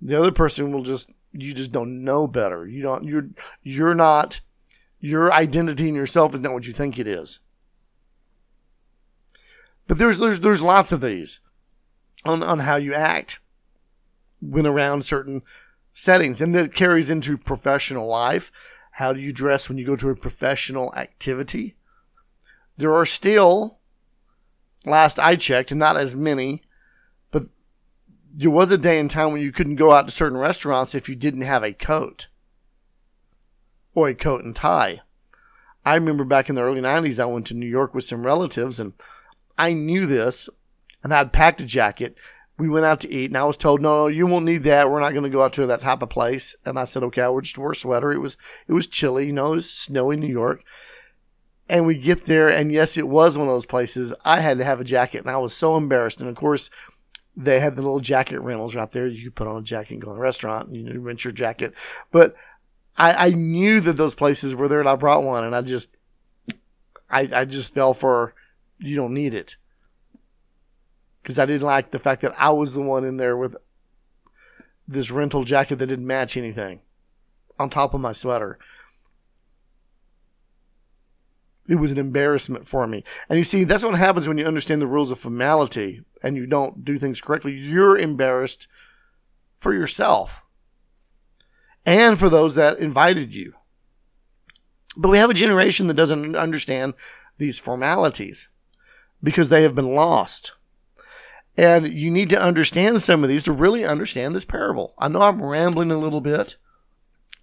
The 0.00 0.18
other 0.18 0.32
person 0.32 0.72
will 0.72 0.82
just 0.82 1.10
you 1.32 1.54
just 1.54 1.72
don't 1.72 2.04
know 2.04 2.26
better. 2.26 2.66
You 2.66 2.82
don't 2.82 3.04
you're 3.04 3.28
you're 3.62 3.94
not 3.94 4.40
your 5.00 5.32
identity 5.32 5.88
and 5.88 5.96
yourself 5.96 6.34
is 6.34 6.40
not 6.40 6.52
what 6.52 6.66
you 6.66 6.72
think 6.72 6.98
it 6.98 7.06
is. 7.06 7.40
But 9.86 9.98
there's 9.98 10.18
there's 10.18 10.40
there's 10.40 10.62
lots 10.62 10.92
of 10.92 11.00
these 11.00 11.40
on 12.24 12.42
on 12.42 12.60
how 12.60 12.76
you 12.76 12.94
act 12.94 13.40
when 14.40 14.66
around 14.66 15.04
certain 15.04 15.42
settings, 15.92 16.40
and 16.40 16.54
that 16.54 16.74
carries 16.74 17.10
into 17.10 17.38
professional 17.38 18.06
life. 18.06 18.52
How 18.96 19.12
do 19.12 19.20
you 19.20 19.30
dress 19.30 19.68
when 19.68 19.76
you 19.76 19.84
go 19.84 19.94
to 19.94 20.08
a 20.08 20.16
professional 20.16 20.90
activity? 20.94 21.76
There 22.78 22.94
are 22.94 23.04
still, 23.04 23.78
last 24.86 25.18
I 25.18 25.36
checked, 25.36 25.74
not 25.74 25.98
as 25.98 26.16
many, 26.16 26.62
but 27.30 27.42
there 28.32 28.48
was 28.48 28.70
a 28.70 28.78
day 28.78 28.98
and 28.98 29.10
time 29.10 29.32
when 29.32 29.42
you 29.42 29.52
couldn't 29.52 29.76
go 29.76 29.92
out 29.92 30.08
to 30.08 30.14
certain 30.14 30.38
restaurants 30.38 30.94
if 30.94 31.10
you 31.10 31.14
didn't 31.14 31.42
have 31.42 31.62
a 31.62 31.74
coat 31.74 32.28
or 33.94 34.08
a 34.08 34.14
coat 34.14 34.44
and 34.44 34.56
tie. 34.56 35.02
I 35.84 35.94
remember 35.96 36.24
back 36.24 36.48
in 36.48 36.54
the 36.54 36.62
early 36.62 36.80
90s, 36.80 37.20
I 37.20 37.26
went 37.26 37.46
to 37.48 37.54
New 37.54 37.68
York 37.68 37.94
with 37.94 38.04
some 38.04 38.24
relatives 38.24 38.80
and 38.80 38.94
I 39.58 39.74
knew 39.74 40.06
this 40.06 40.48
and 41.04 41.12
I'd 41.12 41.34
packed 41.34 41.60
a 41.60 41.66
jacket. 41.66 42.16
We 42.58 42.68
went 42.68 42.86
out 42.86 43.00
to 43.00 43.10
eat 43.10 43.30
and 43.30 43.36
I 43.36 43.44
was 43.44 43.56
told, 43.56 43.82
no, 43.82 44.06
you 44.06 44.26
won't 44.26 44.46
need 44.46 44.62
that. 44.64 44.90
We're 44.90 45.00
not 45.00 45.12
going 45.12 45.24
to 45.24 45.30
go 45.30 45.42
out 45.42 45.52
to 45.54 45.66
that 45.66 45.80
type 45.80 46.02
of 46.02 46.08
place. 46.08 46.56
And 46.64 46.78
I 46.78 46.84
said, 46.84 47.02
okay, 47.04 47.22
I 47.22 47.28
will 47.28 47.42
just 47.42 47.58
wear 47.58 47.72
a 47.72 47.76
sweater. 47.76 48.12
It 48.12 48.18
was, 48.18 48.36
it 48.66 48.72
was 48.72 48.86
chilly, 48.86 49.26
you 49.26 49.32
know, 49.32 49.52
it 49.52 49.56
was 49.56 49.70
snowy 49.70 50.16
New 50.16 50.26
York. 50.26 50.62
And 51.68 51.86
we 51.86 51.96
get 51.96 52.26
there 52.26 52.48
and 52.48 52.72
yes, 52.72 52.96
it 52.96 53.08
was 53.08 53.36
one 53.36 53.48
of 53.48 53.54
those 53.54 53.66
places. 53.66 54.14
I 54.24 54.40
had 54.40 54.56
to 54.58 54.64
have 54.64 54.80
a 54.80 54.84
jacket 54.84 55.18
and 55.18 55.30
I 55.30 55.36
was 55.36 55.54
so 55.54 55.76
embarrassed. 55.76 56.20
And 56.20 56.30
of 56.30 56.36
course, 56.36 56.70
they 57.36 57.60
had 57.60 57.74
the 57.74 57.82
little 57.82 58.00
jacket 58.00 58.40
rentals 58.40 58.74
right 58.74 58.90
there. 58.90 59.06
You 59.06 59.24
could 59.24 59.34
put 59.34 59.48
on 59.48 59.60
a 59.60 59.64
jacket 59.64 59.94
and 59.94 60.02
go 60.02 60.12
to 60.12 60.16
a 60.16 60.20
restaurant 60.20 60.68
and 60.68 60.76
you 60.76 60.82
know, 60.82 60.98
rent 61.00 61.24
your 61.24 61.32
jacket. 61.32 61.74
But 62.10 62.34
I, 62.96 63.26
I 63.26 63.30
knew 63.30 63.80
that 63.80 63.94
those 63.94 64.14
places 64.14 64.54
were 64.54 64.68
there 64.68 64.80
and 64.80 64.88
I 64.88 64.96
brought 64.96 65.22
one 65.22 65.44
and 65.44 65.54
I 65.54 65.60
just, 65.60 65.90
I, 67.10 67.28
I 67.32 67.44
just 67.44 67.74
fell 67.74 67.92
for, 67.92 68.34
you 68.78 68.96
don't 68.96 69.14
need 69.14 69.34
it. 69.34 69.56
Cause 71.26 71.40
I 71.40 71.46
didn't 71.46 71.66
like 71.66 71.90
the 71.90 71.98
fact 71.98 72.22
that 72.22 72.40
I 72.40 72.50
was 72.50 72.72
the 72.72 72.80
one 72.80 73.04
in 73.04 73.16
there 73.16 73.36
with 73.36 73.56
this 74.86 75.10
rental 75.10 75.42
jacket 75.42 75.76
that 75.76 75.86
didn't 75.88 76.06
match 76.06 76.36
anything 76.36 76.80
on 77.58 77.68
top 77.68 77.94
of 77.94 78.00
my 78.00 78.12
sweater. 78.12 78.58
It 81.68 81.76
was 81.76 81.90
an 81.90 81.98
embarrassment 81.98 82.68
for 82.68 82.86
me. 82.86 83.02
And 83.28 83.38
you 83.38 83.44
see, 83.44 83.64
that's 83.64 83.82
what 83.82 83.96
happens 83.96 84.28
when 84.28 84.38
you 84.38 84.44
understand 84.44 84.80
the 84.80 84.86
rules 84.86 85.10
of 85.10 85.18
formality 85.18 86.04
and 86.22 86.36
you 86.36 86.46
don't 86.46 86.84
do 86.84 86.96
things 86.96 87.20
correctly. 87.20 87.52
You're 87.52 87.98
embarrassed 87.98 88.68
for 89.56 89.74
yourself 89.74 90.44
and 91.84 92.18
for 92.18 92.28
those 92.28 92.54
that 92.54 92.78
invited 92.78 93.34
you. 93.34 93.54
But 94.96 95.08
we 95.08 95.18
have 95.18 95.30
a 95.30 95.34
generation 95.34 95.88
that 95.88 95.94
doesn't 95.94 96.36
understand 96.36 96.94
these 97.38 97.58
formalities 97.58 98.48
because 99.22 99.48
they 99.48 99.62
have 99.62 99.74
been 99.74 99.94
lost. 99.94 100.52
And 101.56 101.86
you 101.86 102.10
need 102.10 102.30
to 102.30 102.42
understand 102.42 103.00
some 103.02 103.22
of 103.22 103.28
these 103.28 103.44
to 103.44 103.52
really 103.52 103.84
understand 103.84 104.34
this 104.34 104.44
parable. 104.44 104.94
I 104.98 105.08
know 105.08 105.22
I'm 105.22 105.42
rambling 105.42 105.90
a 105.90 105.98
little 105.98 106.20
bit. 106.20 106.56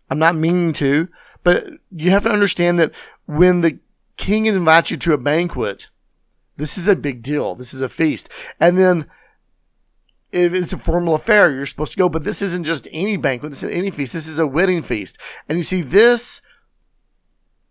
I'm 0.10 0.20
not 0.20 0.36
meaning 0.36 0.74
to, 0.74 1.08
but 1.44 1.66
you 1.92 2.12
have 2.12 2.24
to 2.24 2.32
understand 2.32 2.80
that 2.80 2.92
when 3.26 3.62
the 3.62 3.80
king 4.18 4.46
invites 4.46 4.92
you 4.92 4.98
to 4.98 5.14
a 5.14 5.18
banquet, 5.18 5.90
this 6.58 6.78
is 6.78 6.88
a 6.88 6.96
big 6.96 7.24
deal. 7.24 7.56
This 7.56 7.74
is 7.74 7.82
a 7.82 7.90
feast. 7.90 8.30
And 8.60 8.78
then 8.78 9.08
if 10.32 10.54
it's 10.54 10.74
a 10.74 10.78
formal 10.78 11.16
affair, 11.16 11.52
you're 11.52 11.66
supposed 11.66 11.94
to 11.94 11.98
go, 11.98 12.10
but 12.10 12.24
this 12.24 12.42
isn't 12.42 12.64
just 12.64 12.88
any 12.92 13.18
banquet. 13.18 13.52
This 13.52 13.64
isn't 13.64 13.78
any 13.78 13.92
feast. 13.92 14.14
This 14.14 14.28
is 14.28 14.40
a 14.40 14.48
wedding 14.48 14.82
feast. 14.82 15.18
And 15.48 15.58
you 15.58 15.64
see, 15.64 15.82
this, 15.82 16.42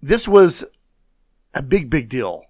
this 0.01 0.27
was 0.27 0.65
a 1.55 1.63
big, 1.63 1.91
big 1.91 2.09
deal. 2.09 2.45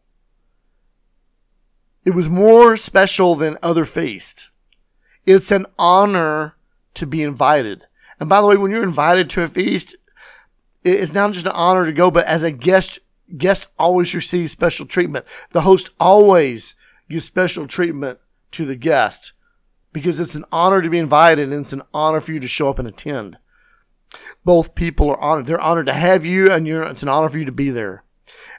It 2.04 2.14
was 2.14 2.28
more 2.28 2.76
special 2.76 3.34
than 3.36 3.58
other 3.62 3.84
feasts. 3.84 4.50
It's 5.24 5.52
an 5.52 5.66
honor 5.78 6.56
to 6.94 7.06
be 7.06 7.22
invited. 7.22 7.84
And 8.18 8.28
by 8.28 8.40
the 8.40 8.46
way, 8.46 8.56
when 8.56 8.70
you're 8.70 8.82
invited 8.82 9.30
to 9.30 9.42
a 9.42 9.48
feast, 9.48 9.94
it's 10.84 11.12
not 11.12 11.32
just 11.32 11.46
an 11.46 11.52
honor 11.52 11.86
to 11.86 11.92
go, 11.92 12.10
but 12.10 12.26
as 12.26 12.42
a 12.42 12.50
guest, 12.50 12.98
guests 13.36 13.68
always 13.78 14.14
receive 14.14 14.50
special 14.50 14.84
treatment. 14.84 15.24
The 15.52 15.60
host 15.60 15.90
always 16.00 16.74
gives 17.08 17.24
special 17.24 17.66
treatment 17.66 18.18
to 18.52 18.64
the 18.64 18.76
guest 18.76 19.32
because 19.92 20.18
it's 20.18 20.34
an 20.34 20.44
honor 20.50 20.82
to 20.82 20.90
be 20.90 20.98
invited 20.98 21.50
and 21.50 21.60
it's 21.60 21.72
an 21.72 21.82
honor 21.94 22.20
for 22.20 22.32
you 22.32 22.40
to 22.40 22.48
show 22.48 22.68
up 22.68 22.78
and 22.78 22.88
attend. 22.88 23.38
Both 24.44 24.74
people 24.74 25.08
are 25.10 25.20
honored. 25.20 25.46
They're 25.46 25.60
honored 25.60 25.86
to 25.86 25.92
have 25.92 26.26
you 26.26 26.50
and 26.50 26.66
it's 26.66 27.02
an 27.02 27.08
honor 27.08 27.28
for 27.28 27.38
you 27.38 27.44
to 27.44 27.52
be 27.52 27.70
there. 27.70 28.04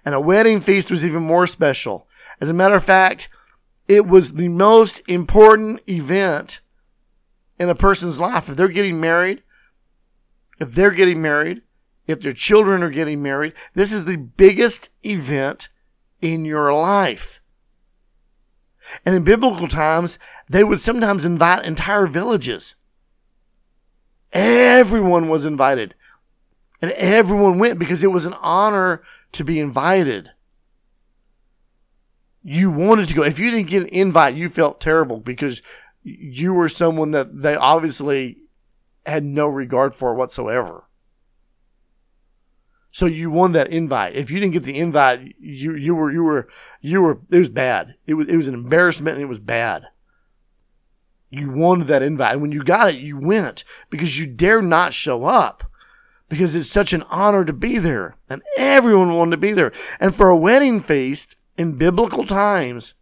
And 0.05 0.13
a 0.13 0.19
wedding 0.19 0.59
feast 0.59 0.91
was 0.91 1.05
even 1.05 1.23
more 1.23 1.47
special. 1.47 2.07
As 2.41 2.49
a 2.49 2.53
matter 2.53 2.75
of 2.75 2.83
fact, 2.83 3.29
it 3.87 4.05
was 4.05 4.33
the 4.33 4.49
most 4.49 5.01
important 5.07 5.81
event 5.87 6.61
in 7.59 7.69
a 7.69 7.75
person's 7.75 8.19
life. 8.19 8.49
If 8.49 8.55
they're 8.55 8.67
getting 8.67 8.99
married, 8.99 9.43
if 10.59 10.71
they're 10.71 10.91
getting 10.91 11.21
married, 11.21 11.61
if 12.07 12.21
their 12.21 12.33
children 12.33 12.83
are 12.83 12.89
getting 12.89 13.21
married, 13.21 13.53
this 13.73 13.93
is 13.93 14.05
the 14.05 14.17
biggest 14.17 14.89
event 15.03 15.69
in 16.21 16.45
your 16.45 16.73
life. 16.73 17.41
And 19.05 19.15
in 19.15 19.23
biblical 19.23 19.67
times, 19.67 20.19
they 20.49 20.63
would 20.63 20.79
sometimes 20.79 21.25
invite 21.25 21.65
entire 21.65 22.05
villages. 22.05 22.75
Everyone 24.33 25.29
was 25.29 25.45
invited. 25.45 25.95
And 26.81 26.91
everyone 26.91 27.59
went 27.59 27.79
because 27.79 28.03
it 28.03 28.11
was 28.11 28.25
an 28.25 28.33
honor 28.41 29.01
to 29.33 29.43
be 29.43 29.59
invited. 29.59 30.31
You 32.41 32.71
wanted 32.71 33.07
to 33.07 33.15
go. 33.15 33.23
If 33.23 33.39
you 33.39 33.51
didn't 33.51 33.69
get 33.69 33.83
an 33.83 33.89
invite, 33.89 34.35
you 34.35 34.49
felt 34.49 34.81
terrible 34.81 35.19
because 35.19 35.61
you 36.03 36.53
were 36.53 36.69
someone 36.69 37.11
that 37.11 37.41
they 37.41 37.55
obviously 37.55 38.37
had 39.05 39.23
no 39.23 39.47
regard 39.47 39.95
for 39.95 40.13
whatsoever. 40.13 40.85
So 42.91 43.07
you 43.07 43.31
won 43.31 43.53
that 43.53 43.69
invite. 43.69 44.13
If 44.13 44.29
you 44.29 44.39
didn't 44.39 44.53
get 44.53 44.65
the 44.65 44.77
invite, 44.77 45.35
you 45.39 45.73
you 45.73 45.95
were 45.95 46.11
you 46.11 46.23
were 46.23 46.47
you 46.79 47.01
were 47.01 47.21
it 47.31 47.39
was 47.39 47.49
bad. 47.49 47.95
It 48.05 48.13
was 48.13 48.27
it 48.27 48.37
was 48.37 48.47
an 48.47 48.53
embarrassment 48.53 49.15
and 49.15 49.23
it 49.23 49.29
was 49.29 49.39
bad. 49.39 49.85
You 51.31 51.49
wanted 51.49 51.87
that 51.87 52.03
invite. 52.03 52.33
And 52.33 52.41
when 52.43 52.51
you 52.51 52.63
got 52.63 52.89
it, 52.89 52.99
you 52.99 53.17
went 53.17 53.63
because 53.89 54.19
you 54.19 54.27
dare 54.27 54.61
not 54.61 54.93
show 54.93 55.23
up 55.23 55.63
because 56.33 56.55
it's 56.55 56.67
such 56.67 56.93
an 56.93 57.03
honor 57.11 57.45
to 57.45 57.53
be 57.53 57.77
there. 57.77 58.15
And 58.27 58.41
everyone 58.57 59.13
wanted 59.13 59.31
to 59.31 59.37
be 59.37 59.53
there. 59.53 59.71
And 59.99 60.15
for 60.15 60.31
a 60.31 60.35
wedding 60.35 60.79
feast 60.79 61.35
in 61.59 61.77
biblical 61.77 62.25
times, 62.25 62.95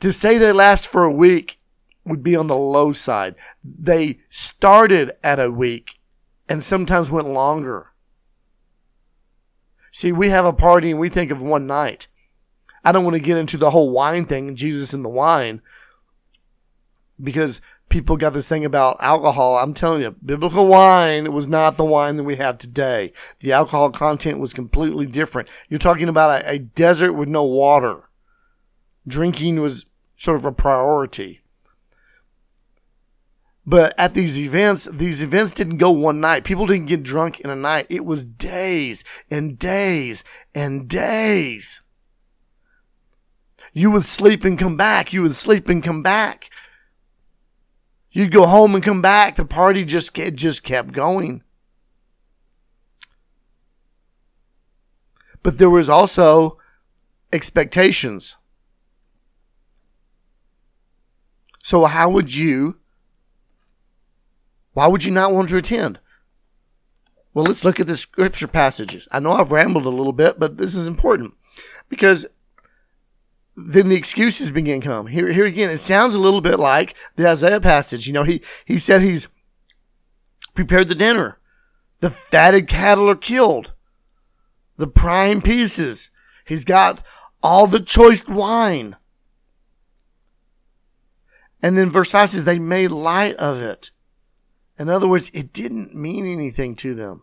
to 0.00 0.14
say 0.14 0.38
they 0.38 0.50
last 0.50 0.88
for 0.88 1.04
a 1.04 1.12
week 1.12 1.60
would 2.06 2.22
be 2.22 2.34
on 2.34 2.46
the 2.46 2.56
low 2.56 2.94
side. 2.94 3.34
They 3.62 4.20
started 4.30 5.12
at 5.22 5.38
a 5.38 5.50
week 5.50 6.00
and 6.48 6.62
sometimes 6.62 7.10
went 7.10 7.28
longer. 7.28 7.88
See, 9.90 10.10
we 10.10 10.30
have 10.30 10.46
a 10.46 10.54
party 10.54 10.92
and 10.92 10.98
we 10.98 11.10
think 11.10 11.30
of 11.30 11.42
one 11.42 11.66
night. 11.66 12.08
I 12.82 12.92
don't 12.92 13.04
want 13.04 13.16
to 13.16 13.20
get 13.20 13.36
into 13.36 13.58
the 13.58 13.72
whole 13.72 13.90
wine 13.90 14.24
thing, 14.24 14.48
and 14.48 14.56
Jesus 14.56 14.94
and 14.94 15.04
the 15.04 15.10
wine, 15.10 15.60
because 17.22 17.60
people 17.92 18.16
got 18.16 18.32
this 18.32 18.48
thing 18.48 18.64
about 18.64 18.96
alcohol. 19.00 19.58
I'm 19.58 19.74
telling 19.74 20.00
you, 20.00 20.16
biblical 20.24 20.66
wine 20.66 21.30
was 21.30 21.46
not 21.46 21.76
the 21.76 21.84
wine 21.84 22.16
that 22.16 22.24
we 22.24 22.36
have 22.36 22.56
today. 22.56 23.12
The 23.40 23.52
alcohol 23.52 23.90
content 23.90 24.38
was 24.38 24.54
completely 24.54 25.04
different. 25.04 25.50
You're 25.68 25.78
talking 25.78 26.08
about 26.08 26.42
a, 26.42 26.52
a 26.52 26.58
desert 26.58 27.12
with 27.12 27.28
no 27.28 27.44
water. 27.44 28.08
Drinking 29.06 29.60
was 29.60 29.84
sort 30.16 30.38
of 30.38 30.46
a 30.46 30.52
priority. 30.52 31.42
But 33.66 33.94
at 33.98 34.14
these 34.14 34.38
events, 34.38 34.88
these 34.90 35.20
events 35.20 35.52
didn't 35.52 35.76
go 35.76 35.90
one 35.90 36.18
night. 36.18 36.44
People 36.44 36.66
didn't 36.66 36.86
get 36.86 37.02
drunk 37.02 37.40
in 37.40 37.50
a 37.50 37.54
night. 37.54 37.86
It 37.90 38.06
was 38.06 38.24
days 38.24 39.04
and 39.30 39.58
days 39.58 40.24
and 40.54 40.88
days. 40.88 41.82
You 43.74 43.90
would 43.90 44.04
sleep 44.04 44.46
and 44.46 44.58
come 44.58 44.78
back. 44.78 45.12
You 45.12 45.20
would 45.22 45.36
sleep 45.36 45.68
and 45.68 45.82
come 45.82 46.02
back. 46.02 46.48
You'd 48.12 48.30
go 48.30 48.46
home 48.46 48.74
and 48.74 48.84
come 48.84 49.00
back. 49.00 49.36
The 49.36 49.44
party 49.44 49.84
just 49.84 50.14
just 50.14 50.62
kept 50.62 50.92
going. 50.92 51.42
But 55.42 55.58
there 55.58 55.70
was 55.70 55.88
also 55.88 56.58
expectations. 57.32 58.36
So 61.62 61.86
how 61.86 62.10
would 62.10 62.34
you 62.34 62.76
why 64.74 64.86
would 64.86 65.04
you 65.04 65.10
not 65.10 65.32
want 65.32 65.48
to 65.50 65.56
attend? 65.56 65.98
Well, 67.34 67.46
let's 67.46 67.64
look 67.64 67.80
at 67.80 67.86
the 67.86 67.96
scripture 67.96 68.46
passages. 68.46 69.08
I 69.10 69.20
know 69.20 69.32
I've 69.32 69.52
rambled 69.52 69.86
a 69.86 69.90
little 69.90 70.12
bit, 70.12 70.38
but 70.38 70.58
this 70.58 70.74
is 70.74 70.86
important 70.86 71.32
because 71.88 72.26
then 73.54 73.88
the 73.88 73.96
excuses 73.96 74.50
begin 74.50 74.80
to 74.80 74.86
come. 74.86 75.06
Here, 75.08 75.30
here 75.32 75.46
again, 75.46 75.70
it 75.70 75.78
sounds 75.78 76.14
a 76.14 76.20
little 76.20 76.40
bit 76.40 76.58
like 76.58 76.96
the 77.16 77.28
Isaiah 77.28 77.60
passage. 77.60 78.06
You 78.06 78.12
know, 78.12 78.24
he, 78.24 78.42
he 78.64 78.78
said 78.78 79.02
he's 79.02 79.28
prepared 80.54 80.88
the 80.88 80.94
dinner. 80.94 81.38
The 82.00 82.10
fatted 82.10 82.66
cattle 82.66 83.08
are 83.10 83.16
killed. 83.16 83.72
The 84.76 84.86
prime 84.86 85.42
pieces. 85.42 86.10
He's 86.46 86.64
got 86.64 87.02
all 87.42 87.66
the 87.66 87.80
choice 87.80 88.26
wine. 88.26 88.96
And 91.62 91.78
then 91.78 91.90
verse 91.90 92.10
5 92.10 92.30
says 92.30 92.44
they 92.44 92.58
made 92.58 92.90
light 92.90 93.36
of 93.36 93.60
it. 93.60 93.90
In 94.78 94.88
other 94.88 95.06
words, 95.06 95.30
it 95.32 95.52
didn't 95.52 95.94
mean 95.94 96.26
anything 96.26 96.74
to 96.76 96.94
them. 96.94 97.22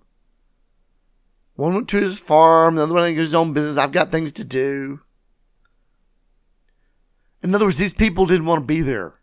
One 1.56 1.74
went 1.74 1.90
to 1.90 2.02
his 2.02 2.20
farm, 2.20 2.76
the 2.76 2.84
other 2.84 2.94
one 2.94 3.04
to 3.04 3.14
his 3.16 3.36
own 3.36 3.52
business. 3.52 3.76
I've 3.76 3.92
got 3.92 4.12
things 4.12 4.32
to 4.34 4.46
do. 4.46 5.02
In 7.42 7.56
other 7.56 7.66
words, 7.66 7.78
these 7.78 7.94
people 7.94 8.26
didn't 8.26 8.46
want 8.46 8.62
to 8.62 8.66
be 8.66 8.82
there. 8.82 9.16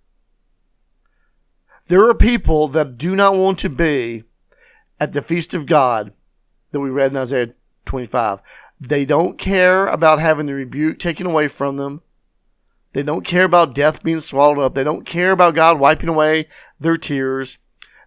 There 1.88 2.08
are 2.08 2.14
people 2.14 2.66
that 2.68 2.98
do 2.98 3.14
not 3.14 3.36
want 3.36 3.58
to 3.58 3.68
be 3.68 4.24
at 4.98 5.12
the 5.12 5.22
feast 5.22 5.54
of 5.54 5.66
God 5.66 6.12
that 6.72 6.80
we 6.80 6.90
read 6.90 7.12
in 7.12 7.16
Isaiah 7.16 7.54
25. 7.84 8.40
They 8.80 9.04
don't 9.04 9.38
care 9.38 9.86
about 9.86 10.18
having 10.18 10.46
the 10.46 10.54
rebuke 10.54 10.98
taken 10.98 11.26
away 11.26 11.48
from 11.48 11.76
them. 11.76 12.02
They 12.92 13.02
don't 13.02 13.24
care 13.24 13.44
about 13.44 13.74
death 13.74 14.02
being 14.02 14.20
swallowed 14.20 14.58
up. 14.58 14.74
They 14.74 14.82
don't 14.82 15.06
care 15.06 15.32
about 15.32 15.54
God 15.54 15.78
wiping 15.78 16.08
away 16.08 16.48
their 16.80 16.96
tears. 16.96 17.58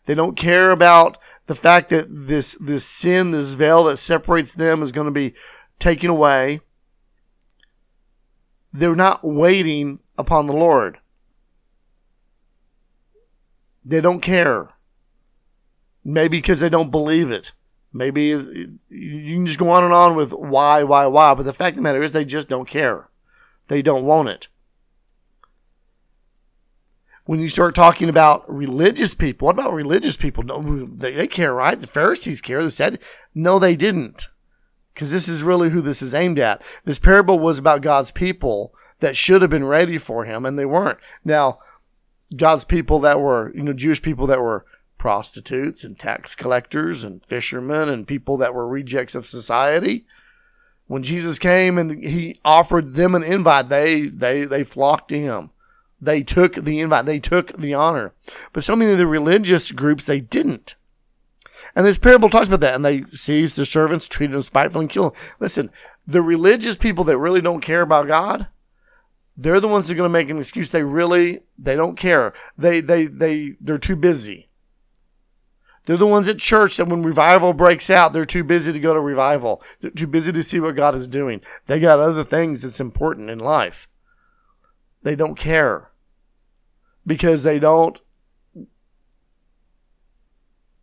They 0.06 0.16
don't 0.16 0.36
care 0.36 0.72
about 0.72 1.18
the 1.46 1.56
fact 1.56 1.90
that 1.90 2.08
this, 2.10 2.58
this 2.60 2.86
sin, 2.86 3.32
this 3.32 3.54
veil 3.54 3.84
that 3.86 3.98
separates 3.98 4.56
them 4.56 4.82
is 4.82 4.92
going 4.92 5.06
to 5.06 5.12
be 5.12 5.36
taken 5.78 6.10
away. 6.10 6.62
They're 8.72 8.96
not 8.96 9.24
waiting 9.24 10.00
upon 10.18 10.46
the 10.46 10.56
Lord. 10.56 11.00
They 13.84 14.02
don't 14.02 14.22
care. 14.22 14.70
Maybe 16.04 16.38
because 16.38 16.60
they 16.60 16.70
don't 16.70 16.92
believe 16.92 17.32
it. 17.32 17.54
Maybe 17.92 18.26
you 18.26 19.36
can 19.36 19.46
just 19.46 19.58
go 19.58 19.70
on 19.70 19.84
and 19.84 19.94
on 19.94 20.16
with 20.16 20.32
why, 20.32 20.84
why, 20.84 21.08
why. 21.08 21.34
But 21.34 21.44
the 21.44 21.54
fact 21.54 21.74
of 21.74 21.78
the 21.78 21.82
matter 21.82 22.04
is 22.04 22.14
they 22.14 22.26
just 22.26 22.48
don't 22.48 22.70
care. 22.70 23.10
They 23.68 23.82
don't 23.82 24.06
want 24.06 24.30
it. 24.30 24.48
When 27.26 27.40
you 27.40 27.48
start 27.48 27.76
talking 27.76 28.10
about 28.10 28.52
religious 28.52 29.14
people, 29.16 29.48
what 29.48 29.56
about 29.56 29.74
religious 29.74 30.18
people? 30.18 30.44
No, 30.44 30.86
they, 30.86 31.14
they 31.14 31.28
care, 31.28 31.54
right? 31.54 31.80
The 31.80 31.88
Pharisees 31.88 32.42
care. 32.42 32.62
They 32.62 32.70
said, 32.70 33.00
no, 33.36 33.60
they 33.60 33.76
didn't. 33.76 34.28
Because 35.00 35.12
this 35.12 35.30
is 35.30 35.46
really 35.46 35.70
who 35.70 35.80
this 35.80 36.02
is 36.02 36.14
aimed 36.14 36.40
at. 36.40 36.62
This 36.84 37.00
parable 37.00 37.40
was 37.40 37.58
about 37.58 37.82
God's 37.82 38.12
people 38.12 38.74
that 38.98 39.16
should 39.16 39.42
have 39.42 39.50
been 39.50 39.64
ready 39.64 39.98
for 39.98 40.26
him, 40.26 40.46
and 40.46 40.60
they 40.60 40.66
weren't. 40.66 40.98
Now, 41.24 41.60
God's 42.36 42.66
people 42.66 43.00
that 43.00 43.22
were, 43.22 43.56
you 43.56 43.64
know, 43.64 43.72
Jewish 43.72 44.02
people 44.02 44.28
that 44.28 44.42
were 44.42 44.66
prostitutes 44.98 45.86
and 45.86 45.98
tax 45.98 46.36
collectors 46.36 47.06
and 47.06 47.26
fishermen 47.26 47.88
and 47.88 48.06
people 48.06 48.36
that 48.40 48.54
were 48.54 48.68
rejects 48.68 49.16
of 49.16 49.26
society. 49.26 50.06
When 50.88 51.02
Jesus 51.02 51.40
came 51.40 51.78
and 51.78 52.04
he 52.04 52.42
offered 52.44 52.96
them 52.96 53.16
an 53.16 53.24
invite, 53.24 53.70
they, 53.70 54.08
they, 54.08 54.44
they 54.44 54.66
flocked 54.66 55.08
to 55.12 55.18
him. 55.18 55.52
They 56.02 56.24
took 56.24 56.56
the 56.56 56.82
invite. 56.82 57.06
They 57.06 57.20
took 57.20 57.58
the 57.58 57.74
honor. 57.74 58.12
But 58.52 58.66
so 58.66 58.76
many 58.76 58.92
of 58.92 58.98
the 58.98 59.08
religious 59.08 59.72
groups, 59.72 60.08
they 60.08 60.20
didn't. 60.20 60.76
And 61.76 61.86
this 61.86 61.98
parable 61.98 62.30
talks 62.30 62.48
about 62.48 62.60
that. 62.62 62.76
And 62.76 62.84
they 62.84 63.02
seized 63.04 63.58
the 63.58 63.66
servants, 63.66 64.08
treated 64.08 64.34
them 64.34 64.42
spitefully, 64.42 64.84
and 64.84 64.90
killed 64.90 65.16
them. 65.16 65.22
Listen, 65.40 65.70
the 66.06 66.22
religious 66.22 66.78
people 66.78 67.04
that 67.06 67.18
really 67.18 67.42
don't 67.42 67.62
care 67.62 67.82
about 67.82 68.08
God, 68.08 68.48
they're 69.38 69.60
the 69.60 69.68
ones 69.68 69.88
that 69.88 69.94
are 69.94 69.98
going 69.98 70.10
to 70.10 70.14
make 70.14 70.30
an 70.30 70.40
excuse. 70.40 70.72
They 70.72 70.84
really, 70.84 71.42
they 71.58 71.76
don't 71.76 71.96
care. 71.96 72.34
They, 72.58 72.82
they, 72.82 73.06
they, 73.06 73.56
they're 73.62 73.78
too 73.78 73.96
busy. 73.96 74.50
They're 75.86 75.98
the 75.98 76.06
ones 76.06 76.28
at 76.28 76.38
church 76.38 76.78
that 76.78 76.88
when 76.88 77.02
revival 77.02 77.54
breaks 77.54 77.90
out, 77.90 78.14
they're 78.14 78.26
too 78.26 78.44
busy 78.44 78.72
to 78.72 78.80
go 78.80 78.94
to 78.94 79.00
revival. 79.00 79.64
They're 79.82 79.90
too 79.90 80.08
busy 80.08 80.32
to 80.32 80.44
see 80.44 80.60
what 80.60 80.76
God 80.76 80.94
is 80.94 81.08
doing. 81.08 81.42
They 81.66 81.80
got 81.80 82.00
other 82.00 82.24
things 82.24 82.62
that's 82.62 82.80
important 82.80 83.30
in 83.30 83.40
life. 83.40 83.88
They 85.02 85.16
don't 85.16 85.36
care 85.36 85.90
because 87.08 87.44
they 87.44 87.58
don't. 87.58 88.00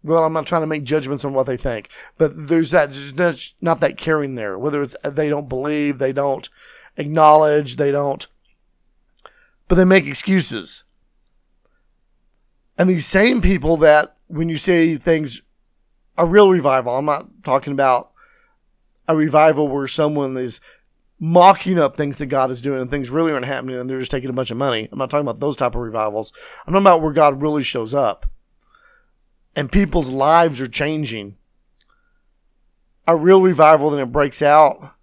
Well, 0.07 0.23
I'm 0.23 0.33
not 0.33 0.47
trying 0.47 0.63
to 0.63 0.69
make 0.69 0.85
judgments 0.85 1.25
on 1.25 1.35
what 1.35 1.47
they 1.47 1.57
think, 1.57 1.89
but 2.17 2.31
there's 2.35 2.71
that, 2.71 2.93
there's 3.17 3.57
not 3.61 3.81
that 3.81 3.97
caring 3.97 4.37
there. 4.37 4.57
Whether 4.57 4.81
it's 4.83 4.95
uh, 5.03 5.11
they 5.11 5.29
don't 5.29 5.49
believe, 5.49 5.99
they 5.99 6.13
don't 6.13 6.49
acknowledge, 6.97 7.75
they 7.75 7.91
don't, 7.91 8.25
but 9.67 9.75
they 9.75 9.85
make 9.85 10.07
excuses. 10.07 10.85
And 12.79 12.89
these 12.89 13.07
same 13.07 13.41
people 13.41 13.77
that 13.79 14.17
when 14.29 14.49
you 14.49 14.57
say 14.57 14.95
things, 14.95 15.43
a 16.17 16.25
real 16.25 16.51
revival, 16.51 16.97
I'm 16.97 17.05
not 17.05 17.27
talking 17.43 17.73
about 17.73 18.13
a 19.09 19.17
revival 19.17 19.67
where 19.67 19.89
someone 19.89 20.37
is 20.37 20.61
mocking 21.19 21.81
up 21.81 21.97
things 21.97 22.19
that 22.19 22.27
God 22.27 22.53
is 22.53 22.63
doing 22.63 22.81
and 22.81 22.91
things 22.91 23.11
really 23.11 23.33
aren't 23.33 23.47
happening 23.47 23.77
and 23.77 23.91
they're 23.91 23.99
just 23.99 24.11
taking 24.11 24.31
a 24.31 24.35
bunch 24.35 24.53
of 24.53 24.57
money. 24.57 24.89
I'm 24.93 24.99
not 24.99 25.11
talking 25.11 25.27
about 25.27 25.41
those 25.41 25.57
type 25.57 25.75
of 25.75 25.81
revivals. 25.81 26.33
I'm 26.67 26.73
talking 26.73 26.85
about 26.85 27.03
where 27.03 27.13
God 27.13 27.43
really 27.43 27.65
shows 27.65 27.93
up 27.93 28.27
and 29.57 29.73
people's 29.73 30.11
lives 30.11 30.61
are 30.61 30.69
changing. 30.69 31.37
A 33.09 33.17
real 33.17 33.41
revival, 33.41 33.91
then 33.91 34.01
it 34.01 34.13
breaks 34.13 34.43
out. 34.43 34.95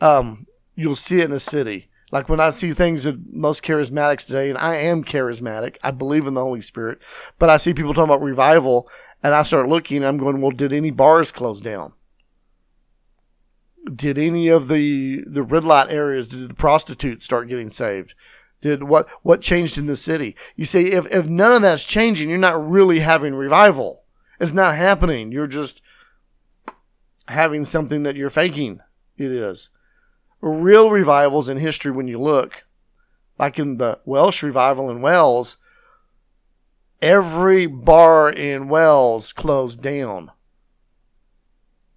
Um, 0.00 0.46
you'll 0.74 0.94
see 0.96 1.20
it 1.20 1.26
in 1.26 1.32
a 1.32 1.38
city. 1.38 1.88
Like 2.10 2.28
when 2.28 2.40
I 2.40 2.50
see 2.50 2.72
things 2.72 3.06
with 3.06 3.24
most 3.32 3.62
charismatics 3.62 4.26
today, 4.26 4.50
and 4.50 4.58
I 4.58 4.76
am 4.76 5.04
charismatic, 5.04 5.76
I 5.82 5.92
believe 5.92 6.26
in 6.26 6.34
the 6.34 6.42
Holy 6.42 6.60
Spirit, 6.60 6.98
but 7.38 7.48
I 7.48 7.56
see 7.56 7.72
people 7.72 7.94
talking 7.94 8.10
about 8.10 8.22
revival, 8.22 8.88
and 9.22 9.32
I 9.32 9.44
start 9.44 9.68
looking, 9.68 9.98
and 9.98 10.06
I'm 10.06 10.18
going, 10.18 10.40
well, 10.40 10.50
did 10.50 10.72
any 10.72 10.90
bars 10.90 11.30
close 11.30 11.60
down? 11.60 11.92
Did 13.94 14.18
any 14.18 14.48
of 14.48 14.68
the 14.68 15.22
the 15.26 15.42
red 15.42 15.64
light 15.64 15.90
areas, 15.90 16.28
did 16.28 16.48
the 16.48 16.54
prostitutes 16.54 17.24
start 17.24 17.48
getting 17.48 17.70
saved? 17.70 18.14
Did 18.60 18.82
what 18.82 19.08
what 19.22 19.40
changed 19.40 19.78
in 19.78 19.86
the 19.86 19.96
city? 19.96 20.36
You 20.56 20.64
see, 20.64 20.92
if 20.92 21.06
if 21.12 21.28
none 21.28 21.52
of 21.52 21.62
that's 21.62 21.86
changing, 21.86 22.28
you're 22.28 22.38
not 22.38 22.68
really 22.68 23.00
having 23.00 23.34
revival. 23.34 23.99
It's 24.40 24.54
not 24.54 24.74
happening. 24.74 25.30
You're 25.30 25.46
just 25.46 25.82
having 27.28 27.64
something 27.64 28.02
that 28.02 28.16
you're 28.16 28.30
faking. 28.30 28.80
It 29.16 29.30
is 29.30 29.68
real 30.40 30.90
revivals 30.90 31.48
in 31.48 31.58
history 31.58 31.92
when 31.92 32.08
you 32.08 32.18
look, 32.18 32.64
like 33.38 33.58
in 33.58 33.76
the 33.76 34.00
Welsh 34.06 34.42
revival 34.42 34.90
in 34.90 35.02
Wales, 35.02 35.58
every 37.02 37.66
bar 37.66 38.30
in 38.30 38.68
Wales 38.68 39.32
closed 39.34 39.82
down. 39.82 40.30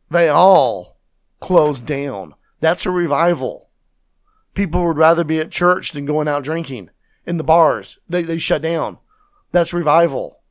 They 0.10 0.28
all 0.28 1.00
closed 1.40 1.86
down. 1.86 2.36
That's 2.60 2.86
a 2.86 2.92
revival. 2.92 3.70
People 4.54 4.86
would 4.86 4.98
rather 4.98 5.24
be 5.24 5.40
at 5.40 5.50
church 5.50 5.94
than 5.94 6.06
going 6.06 6.28
out 6.28 6.44
drinking 6.44 6.90
in 7.26 7.38
the 7.38 7.44
bars. 7.44 7.98
They, 8.08 8.22
they 8.22 8.38
shut 8.38 8.62
down. 8.62 9.00
That's 9.52 9.74
revival. 9.74 10.43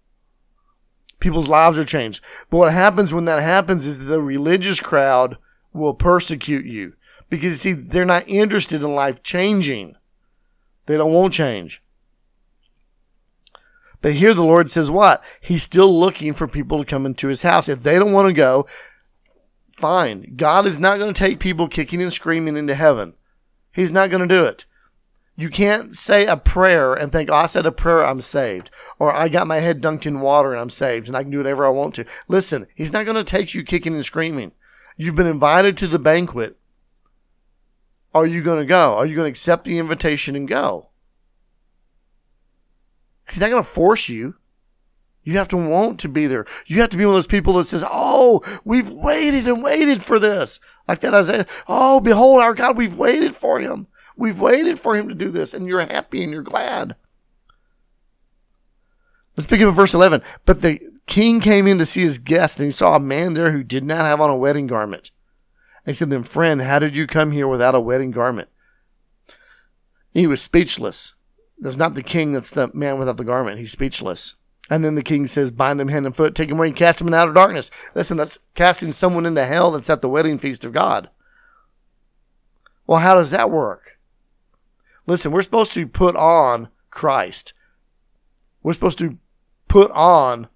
People's 1.23 1.47
lives 1.47 1.79
are 1.79 1.85
changed. 1.85 2.21
But 2.51 2.57
what 2.57 2.73
happens 2.73 3.15
when 3.15 3.27
that 3.27 3.41
happens 3.41 3.87
is 3.87 4.01
the 4.01 4.21
religious 4.21 4.81
crowd 4.81 5.39
will 5.73 5.95
persecute 5.95 6.67
you 6.67 6.95
because, 7.31 7.61
see, 7.61 7.75
they're 7.75 8.05
not 8.05 8.29
interested 8.29 8.83
in 8.83 8.97
life 8.97 9.23
changing. 9.23 9.95
They 10.87 10.97
don't 10.97 11.13
want 11.13 11.33
change. 11.33 11.81
But 14.01 14.15
here 14.15 14.35
the 14.35 14.43
Lord 14.43 14.69
says 14.69 14.91
what? 14.91 15.23
He's 15.41 15.63
still 15.63 15.97
looking 15.97 16.33
for 16.33 16.49
people 16.49 16.79
to 16.79 16.85
come 16.85 17.07
into 17.07 17.29
his 17.29 17.43
house. 17.43 17.69
If 17.69 17.85
they 17.85 18.01
don't 18.01 18.11
want 18.11 18.27
to 18.27 18.33
go, 18.33 18.67
fine. 19.71 20.35
God 20.35 20.67
is 20.67 20.81
not 20.81 20.99
going 20.99 21.15
to 21.15 21.19
take 21.19 21.39
people 21.39 21.69
kicking 21.69 22.03
and 22.03 22.13
screaming 22.13 22.57
into 22.57 22.75
heaven. 22.75 23.15
He's 23.71 23.93
not 23.93 24.11
going 24.11 24.29
to 24.29 24.35
do 24.35 24.45
it. 24.45 24.67
You 25.35 25.49
can't 25.49 25.97
say 25.97 26.27
a 26.27 26.37
prayer 26.37 26.93
and 26.93 27.11
think, 27.11 27.31
oh, 27.31 27.35
I 27.35 27.47
said 27.47 27.65
a 27.65 27.73
prayer, 27.73 28.05
I'm 28.05 28.21
saved. 28.21 28.71
Or 28.99 29.13
I 29.13 29.29
got 29.29 29.47
my 29.47 29.61
head 29.61 29.81
dunked 29.81 30.07
in 30.07 30.21
water 30.21 30.53
and 30.53 30.61
I'm 30.61 30.71
saved 30.71 31.09
and 31.09 31.17
I 31.17 31.23
can 31.23 31.31
do 31.31 31.39
whatever 31.39 31.65
I 31.65 31.71
want 31.71 31.95
to. 31.95 32.05
Listen, 32.29 32.67
he's 32.75 32.93
not 32.93 33.07
going 33.07 33.17
to 33.17 33.25
take 33.25 33.55
you 33.55 33.65
kicking 33.65 33.95
and 33.95 34.05
screaming. 34.05 34.53
You've 34.97 35.17
been 35.17 35.27
invited 35.27 35.77
to 35.79 35.87
the 35.87 35.99
banquet. 35.99 36.59
Are 38.15 38.27
you 38.27 38.43
going 38.43 38.59
to 38.59 38.67
go? 38.67 38.95
Are 38.97 39.07
you 39.07 39.17
going 39.17 39.25
to 39.25 39.31
accept 39.31 39.65
the 39.65 39.79
invitation 39.79 40.37
and 40.37 40.47
go? 40.47 40.91
He's 43.31 43.41
not 43.41 43.51
going 43.51 43.63
to 43.63 43.69
force 43.69 44.11
you. 44.11 44.35
You 45.25 45.39
have 45.39 45.49
to 45.49 45.57
want 45.57 46.01
to 46.01 46.09
be 46.09 46.27
there. 46.27 46.45
You 46.67 46.81
have 46.81 46.91
to 46.91 46.97
be 46.97 47.05
one 47.05 47.15
of 47.15 47.17
those 47.17 47.27
people 47.29 47.55
that 47.55 47.65
says, 47.65 47.85
Oh, 47.89 48.43
we've 48.65 48.91
waited 48.91 49.47
and 49.47 49.63
waited 49.63 50.03
for 50.03 50.19
this. 50.19 50.59
Like 50.89 51.01
that 51.01 51.15
Isaiah. 51.15 51.47
Oh, 51.69 52.01
behold 52.01 52.41
our 52.41 52.55
God. 52.55 52.77
We've 52.77 52.97
waited 52.97 53.35
for 53.35 53.61
him. 53.61 53.87
We've 54.17 54.41
waited 54.41 54.79
for 54.79 54.97
him 54.97 55.09
to 55.09 55.15
do 55.15 55.31
this. 55.31 55.55
And 55.55 55.67
you're 55.67 55.81
happy 55.81 56.23
and 56.23 56.33
you're 56.33 56.43
glad. 56.43 56.97
Let's 59.37 59.47
pick 59.47 59.61
up 59.61 59.69
at 59.69 59.75
verse 59.75 59.95
11. 59.95 60.23
But 60.45 60.61
the 60.61 60.81
king 61.07 61.41
came 61.41 61.67
in 61.67 61.79
to 61.79 61.87
see 61.87 62.03
his 62.03 62.19
guest 62.19 62.59
and 62.59 62.67
he 62.67 62.73
saw 62.73 62.97
a 62.97 63.01
man 63.01 63.33
there 63.33 63.53
who 63.53 63.63
did 63.63 63.85
not 63.85 64.05
have 64.05 64.21
on 64.21 64.31
a 64.31 64.37
wedding 64.37 64.67
garment. 64.67 65.11
And 65.85 65.95
he 65.95 65.97
said, 65.97 66.11
Then, 66.11 66.23
friend, 66.23 66.63
how 66.63 66.79
did 66.79 66.95
you 66.95 67.07
come 67.07 67.33
here 67.33 67.49
without 67.49 67.75
a 67.75 67.81
wedding 67.81 68.11
garment? 68.11 68.49
He 70.13 70.27
was 70.27 70.43
speechless. 70.43 71.15
That's 71.59 71.77
not 71.77 71.95
the 71.95 72.03
king, 72.03 72.33
that's 72.33 72.51
the 72.51 72.71
man 72.75 72.99
without 72.99 73.17
the 73.17 73.25
garment. 73.25 73.59
He's 73.59 73.73
speechless. 73.73 74.35
And 74.69 74.85
then 74.85 74.95
the 74.95 75.03
king 75.03 75.27
says, 75.27 75.51
Bind 75.51 75.81
him 75.81 75.89
hand 75.89 76.07
and 76.07 76.15
foot, 76.15 76.35
take 76.35 76.51
him 76.51 76.59
away 76.59 76.69
and 76.69 76.77
cast 76.77 77.01
him 77.01 77.09
in 77.09 77.15
outer 77.15 77.33
darkness. 77.33 77.71
Listen, 77.95 78.17
that's 78.17 78.39
casting 78.55 78.93
someone 78.93 79.27
into 79.27 79.45
hell 79.45 79.71
that's 79.71 79.91
at 79.91 80.03
the 80.03 80.09
wedding 80.09 80.39
feast 80.39 80.65
of 80.65 80.73
God. 80.73 81.11
Well, 82.87 83.01
how 83.01 83.15
does 83.15 83.31
that 83.31 83.51
work? 83.51 83.82
Listen, 85.07 85.33
we're 85.33 85.43
supposed 85.43 85.73
to 85.73 85.87
put 85.87 86.17
on 86.17 86.69
Christ. 86.91 87.55
We're 88.63 88.73
supposed 88.73 88.99
to 88.99 89.19
put 89.69 89.91
on, 89.93 90.49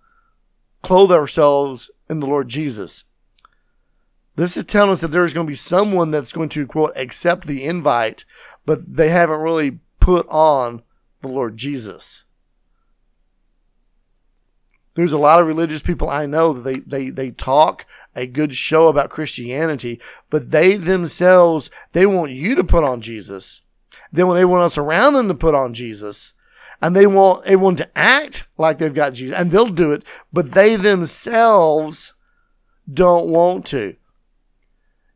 clothe 0.83 1.11
ourselves 1.11 1.91
in 2.09 2.21
the 2.21 2.27
Lord 2.27 2.49
Jesus. 2.49 3.05
This 4.37 4.57
is 4.57 4.65
telling 4.65 4.91
us 4.91 5.01
that 5.01 5.09
there's 5.09 5.33
going 5.33 5.47
to 5.47 5.51
be 5.51 5.55
someone 5.55 6.11
that's 6.11 6.33
going 6.33 6.51
to, 6.51 6.67
quote, 6.67 6.93
accept 6.95 7.47
the 7.47 7.65
invite, 7.65 8.25
but 8.67 8.81
they 8.87 9.09
haven't 9.09 9.41
really 9.41 9.81
put 9.99 10.29
on 10.29 10.83
the 11.23 11.29
Lord 11.29 11.57
Jesus. 11.57 12.25
There's 14.95 15.13
a 15.13 15.19
lot 15.19 15.41
of 15.41 15.47
religious 15.47 15.83
people 15.83 16.09
I 16.09 16.27
know 16.27 16.53
that 16.53 16.63
they, 16.63 16.81
they, 16.81 17.11
they 17.11 17.31
talk 17.31 17.87
a 18.15 18.27
good 18.27 18.55
show 18.55 18.89
about 18.89 19.11
Christianity, 19.11 20.01
but 20.31 20.51
they 20.51 20.77
themselves, 20.77 21.71
they 21.93 22.07
want 22.07 22.31
you 22.31 22.55
to 22.55 22.65
put 22.65 22.85
on 22.85 23.01
Jesus. 23.01 23.63
They 24.13 24.25
want 24.25 24.39
everyone 24.39 24.63
else 24.63 24.79
around 24.79 25.15
them 25.15 25.29
to 25.29 25.35
put 25.35 25.55
on 25.55 25.75
Jesus. 25.75 26.33
And 26.81 26.95
they 26.95 27.07
want 27.07 27.47
everyone 27.47 27.77
to 27.77 27.99
act 27.99 28.47
like 28.59 28.79
they've 28.79 28.93
got 28.93 29.15
Jesus. 29.15 29.37
And 29.37 29.51
they'll 29.51 29.67
do 29.67 29.93
it, 29.93 30.05
but 30.33 30.53
they 30.53 30.77
themselves 30.77 32.15
don't 32.93 33.29
want 33.29 33.67
to. 33.67 33.97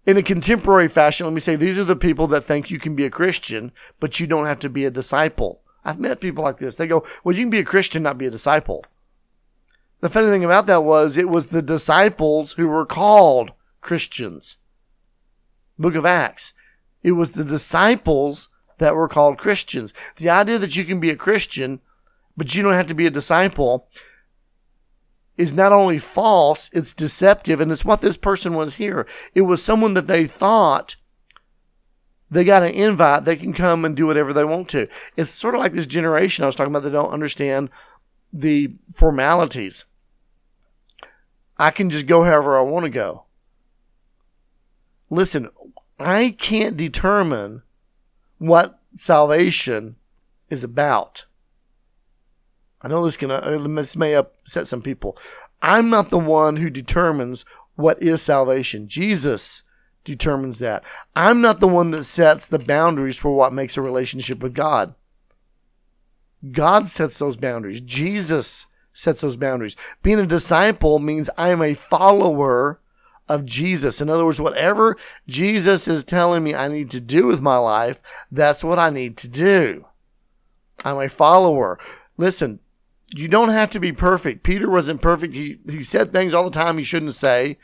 In 0.06 0.16
a 0.16 0.22
contemporary 0.22 0.88
fashion, 0.88 1.26
let 1.26 1.32
me 1.32 1.40
say 1.40 1.56
these 1.56 1.78
are 1.78 1.84
the 1.84 1.96
people 1.96 2.26
that 2.28 2.42
think 2.42 2.70
you 2.70 2.78
can 2.78 2.96
be 2.96 3.04
a 3.04 3.10
Christian, 3.10 3.72
but 4.00 4.18
you 4.18 4.26
don't 4.26 4.46
have 4.46 4.58
to 4.60 4.70
be 4.70 4.84
a 4.84 4.90
disciple. 4.90 5.60
I've 5.84 6.00
met 6.00 6.20
people 6.20 6.42
like 6.42 6.58
this. 6.58 6.76
They 6.76 6.86
go, 6.86 7.04
Well, 7.22 7.34
you 7.34 7.42
can 7.42 7.50
be 7.50 7.58
a 7.58 7.64
Christian, 7.64 8.02
not 8.02 8.18
be 8.18 8.26
a 8.26 8.30
disciple. 8.30 8.84
The 10.00 10.08
funny 10.08 10.28
thing 10.28 10.44
about 10.44 10.66
that 10.66 10.84
was 10.84 11.16
it 11.16 11.28
was 11.28 11.48
the 11.48 11.62
disciples 11.62 12.52
who 12.52 12.68
were 12.68 12.86
called 12.86 13.52
Christians. 13.82 14.56
Book 15.78 15.94
of 15.94 16.06
Acts. 16.06 16.52
It 17.02 17.12
was 17.12 17.32
the 17.32 17.44
disciples 17.44 18.48
that 18.80 18.96
were 18.96 19.08
called 19.08 19.38
Christians. 19.38 19.94
The 20.16 20.28
idea 20.28 20.58
that 20.58 20.74
you 20.74 20.84
can 20.84 20.98
be 20.98 21.10
a 21.10 21.16
Christian, 21.16 21.80
but 22.36 22.54
you 22.54 22.62
don't 22.62 22.74
have 22.74 22.88
to 22.88 22.94
be 22.94 23.06
a 23.06 23.10
disciple 23.10 23.88
is 25.36 25.54
not 25.54 25.72
only 25.72 25.98
false, 25.98 26.68
it's 26.72 26.92
deceptive, 26.92 27.60
and 27.60 27.70
it's 27.72 27.84
what 27.84 28.00
this 28.00 28.16
person 28.16 28.54
was 28.54 28.74
here. 28.74 29.06
It 29.34 29.42
was 29.42 29.62
someone 29.62 29.94
that 29.94 30.06
they 30.06 30.26
thought 30.26 30.96
they 32.30 32.44
got 32.44 32.62
an 32.62 32.70
invite, 32.70 33.24
they 33.24 33.36
can 33.36 33.52
come 33.52 33.84
and 33.84 33.96
do 33.96 34.06
whatever 34.06 34.32
they 34.32 34.44
want 34.44 34.68
to. 34.70 34.88
It's 35.16 35.30
sort 35.30 35.54
of 35.54 35.60
like 35.60 35.72
this 35.72 35.86
generation 35.86 36.42
I 36.42 36.46
was 36.46 36.56
talking 36.56 36.72
about 36.72 36.82
that 36.82 36.90
don't 36.90 37.12
understand 37.12 37.70
the 38.32 38.74
formalities. 38.92 39.84
I 41.58 41.70
can 41.70 41.90
just 41.90 42.06
go 42.06 42.24
however 42.24 42.58
I 42.58 42.62
want 42.62 42.84
to 42.84 42.90
go. 42.90 43.24
Listen, 45.10 45.48
I 45.98 46.36
can't 46.38 46.76
determine 46.76 47.62
what 48.40 48.80
salvation 48.94 49.96
is 50.48 50.64
about. 50.64 51.26
I 52.82 52.88
know 52.88 53.04
this 53.04 53.18
can 53.18 53.30
uh, 53.30 53.58
this 53.76 53.96
may 53.96 54.14
upset 54.14 54.66
some 54.66 54.80
people. 54.80 55.16
I'm 55.60 55.90
not 55.90 56.08
the 56.08 56.18
one 56.18 56.56
who 56.56 56.70
determines 56.70 57.44
what 57.76 58.02
is 58.02 58.22
salvation. 58.22 58.88
Jesus 58.88 59.62
determines 60.04 60.58
that. 60.60 60.82
I'm 61.14 61.42
not 61.42 61.60
the 61.60 61.68
one 61.68 61.90
that 61.90 62.04
sets 62.04 62.46
the 62.46 62.58
boundaries 62.58 63.18
for 63.18 63.36
what 63.36 63.52
makes 63.52 63.76
a 63.76 63.82
relationship 63.82 64.42
with 64.42 64.54
God. 64.54 64.94
God 66.50 66.88
sets 66.88 67.18
those 67.18 67.36
boundaries. 67.36 67.82
Jesus 67.82 68.64
sets 68.94 69.20
those 69.20 69.36
boundaries. 69.36 69.76
Being 70.02 70.18
a 70.18 70.26
disciple 70.26 70.98
means 70.98 71.28
I 71.36 71.50
am 71.50 71.60
a 71.60 71.74
follower 71.74 72.80
of 73.30 73.46
Jesus. 73.46 74.00
In 74.00 74.10
other 74.10 74.24
words, 74.24 74.40
whatever 74.40 74.96
Jesus 75.28 75.86
is 75.86 76.04
telling 76.04 76.42
me 76.42 76.54
I 76.54 76.68
need 76.68 76.90
to 76.90 77.00
do 77.00 77.26
with 77.26 77.40
my 77.40 77.56
life, 77.56 78.02
that's 78.30 78.64
what 78.64 78.78
I 78.78 78.90
need 78.90 79.16
to 79.18 79.28
do. 79.28 79.86
I'm 80.84 80.98
a 80.98 81.08
follower. 81.08 81.78
Listen, 82.16 82.58
you 83.14 83.28
don't 83.28 83.50
have 83.50 83.70
to 83.70 83.80
be 83.80 83.92
perfect. 83.92 84.42
Peter 84.42 84.68
wasn't 84.68 85.00
perfect. 85.00 85.34
He, 85.34 85.58
he 85.68 85.82
said 85.84 86.12
things 86.12 86.34
all 86.34 86.44
the 86.44 86.50
time 86.50 86.76
he 86.76 86.84
shouldn't 86.84 87.14
say. 87.14 87.56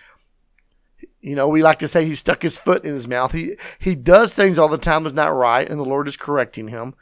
You 1.21 1.35
know, 1.35 1.49
we 1.49 1.63
like 1.63 1.81
to 1.81 1.89
say 1.89 2.05
he 2.05 2.15
stuck 2.15 2.43
his 2.43 2.59
foot 2.59 2.85
in 2.85 2.95
his 2.95 3.09
mouth. 3.09 3.33
He, 3.33 3.57
he 3.81 3.97
does 3.97 4.35
things 4.35 4.59
all 4.59 4.69
the 4.69 4.79
time 4.79 5.03
that's 5.03 5.15
not 5.15 5.35
right, 5.35 5.69
and 5.69 5.81
the 5.81 5.85
Lord 5.85 6.07
is 6.07 6.17
correcting 6.17 6.69
him. 6.69 6.95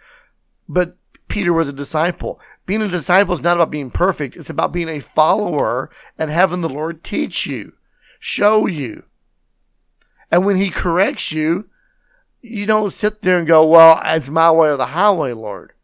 But 0.67 0.97
Peter 1.29 1.53
was 1.53 1.69
a 1.69 1.73
disciple. 1.75 2.41
Being 2.65 2.81
a 2.81 2.89
disciple 2.89 3.35
is 3.35 3.43
not 3.43 3.59
about 3.59 3.71
being 3.71 3.91
perfect. 3.91 4.37
It's 4.37 4.49
about 4.49 4.73
being 4.73 4.89
a 4.89 5.01
follower 5.01 5.91
and 6.19 6.31
having 6.31 6.63
the 6.63 6.69
Lord 6.71 7.05
teach 7.05 7.47
you, 7.47 7.75
show 8.25 8.67
you. 8.67 9.03
And 10.31 10.47
when 10.47 10.57
he 10.57 10.71
corrects 10.71 11.31
you, 11.31 11.69
you 12.41 12.65
don't 12.65 12.89
sit 12.89 13.21
there 13.21 13.37
and 13.37 13.47
go, 13.47 13.67
well, 13.67 14.01
it's 14.03 14.31
my 14.31 14.51
way 14.51 14.69
or 14.69 14.79
the 14.79 14.87
highway, 14.87 15.35
Lord. 15.35 15.75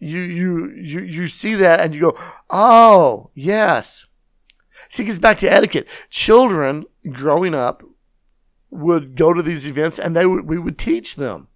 You, 0.00 0.18
you, 0.18 0.70
you, 0.70 1.00
you 1.00 1.26
see 1.28 1.54
that 1.54 1.78
and 1.78 1.94
you 1.94 2.00
go, 2.00 2.18
oh, 2.50 3.30
yes. 3.34 4.06
See, 4.88 5.04
it 5.04 5.06
gets 5.06 5.20
back 5.20 5.38
to 5.38 5.52
etiquette. 5.52 5.86
Children 6.10 6.86
growing 7.08 7.54
up 7.54 7.84
would 8.68 9.14
go 9.14 9.32
to 9.32 9.42
these 9.42 9.64
events 9.64 10.00
and 10.00 10.16
they 10.16 10.26
would, 10.26 10.46
we 10.46 10.58
would 10.58 10.76
teach 10.76 11.14
them. 11.14 11.46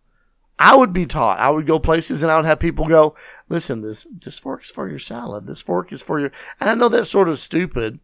I 0.61 0.77
would 0.77 0.93
be 0.93 1.07
taught. 1.07 1.41
I 1.41 1.51
would 1.51 1.67
go 1.67 1.81
places 1.81 2.23
and 2.23 2.31
I 2.31 2.37
would 2.37 2.45
have 2.45 2.61
people 2.61 2.87
go, 2.87 3.17
listen, 3.49 3.81
this, 3.81 4.07
this 4.13 4.39
fork 4.39 4.63
is 4.63 4.71
for 4.71 4.89
your 4.89 5.01
salad. 5.01 5.49
This 5.49 5.61
fork 5.61 5.93
is 5.93 6.05
for 6.05 6.21
your, 6.21 6.31
and 6.61 6.71
I 6.71 6.75
know 6.75 6.89
that's 6.89 7.11
sort 7.11 7.29
of 7.29 7.41
stupid, 7.41 7.99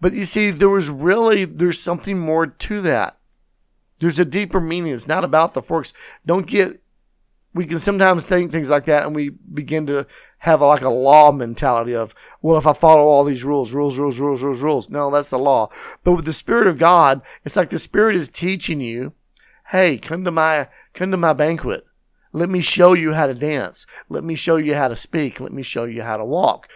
but 0.00 0.12
you 0.12 0.24
see, 0.24 0.50
there 0.50 0.68
was 0.68 0.90
really, 0.90 1.44
there's 1.44 1.80
something 1.80 2.18
more 2.18 2.46
to 2.46 2.80
that. 2.82 3.18
There's 3.98 4.18
a 4.18 4.24
deeper 4.24 4.60
meaning. 4.60 4.92
It's 4.92 5.08
not 5.08 5.24
about 5.24 5.54
the 5.54 5.62
forks. 5.62 5.92
Don't 6.24 6.46
get, 6.46 6.80
we 7.52 7.66
can 7.66 7.78
sometimes 7.78 8.24
think 8.24 8.52
things 8.52 8.70
like 8.70 8.84
that 8.84 9.04
and 9.04 9.16
we 9.16 9.30
begin 9.30 9.86
to 9.86 10.06
have 10.38 10.60
like 10.60 10.82
a 10.82 10.88
law 10.88 11.32
mentality 11.32 11.94
of, 11.94 12.14
well, 12.40 12.58
if 12.58 12.66
I 12.66 12.72
follow 12.72 13.02
all 13.02 13.24
these 13.24 13.42
rules, 13.42 13.72
rules, 13.72 13.98
rules, 13.98 14.20
rules, 14.20 14.42
rules, 14.42 14.60
rules. 14.60 14.90
No, 14.90 15.10
that's 15.10 15.30
the 15.30 15.38
law. 15.38 15.68
But 16.04 16.12
with 16.12 16.26
the 16.26 16.32
Spirit 16.32 16.68
of 16.68 16.78
God, 16.78 17.22
it's 17.44 17.56
like 17.56 17.70
the 17.70 17.78
Spirit 17.78 18.14
is 18.14 18.28
teaching 18.28 18.80
you 18.80 19.14
Hey, 19.70 19.98
come 19.98 20.24
to 20.24 20.30
my, 20.30 20.68
come 20.94 21.10
to 21.10 21.18
my 21.18 21.34
banquet. 21.34 21.84
Let 22.32 22.48
me 22.48 22.60
show 22.60 22.94
you 22.94 23.12
how 23.12 23.26
to 23.26 23.34
dance. 23.34 23.84
Let 24.08 24.24
me 24.24 24.34
show 24.34 24.56
you 24.56 24.74
how 24.74 24.88
to 24.88 24.96
speak. 24.96 25.40
Let 25.40 25.52
me 25.52 25.62
show 25.62 25.84
you 25.84 26.02
how 26.02 26.16
to 26.16 26.24
walk. 26.24 26.68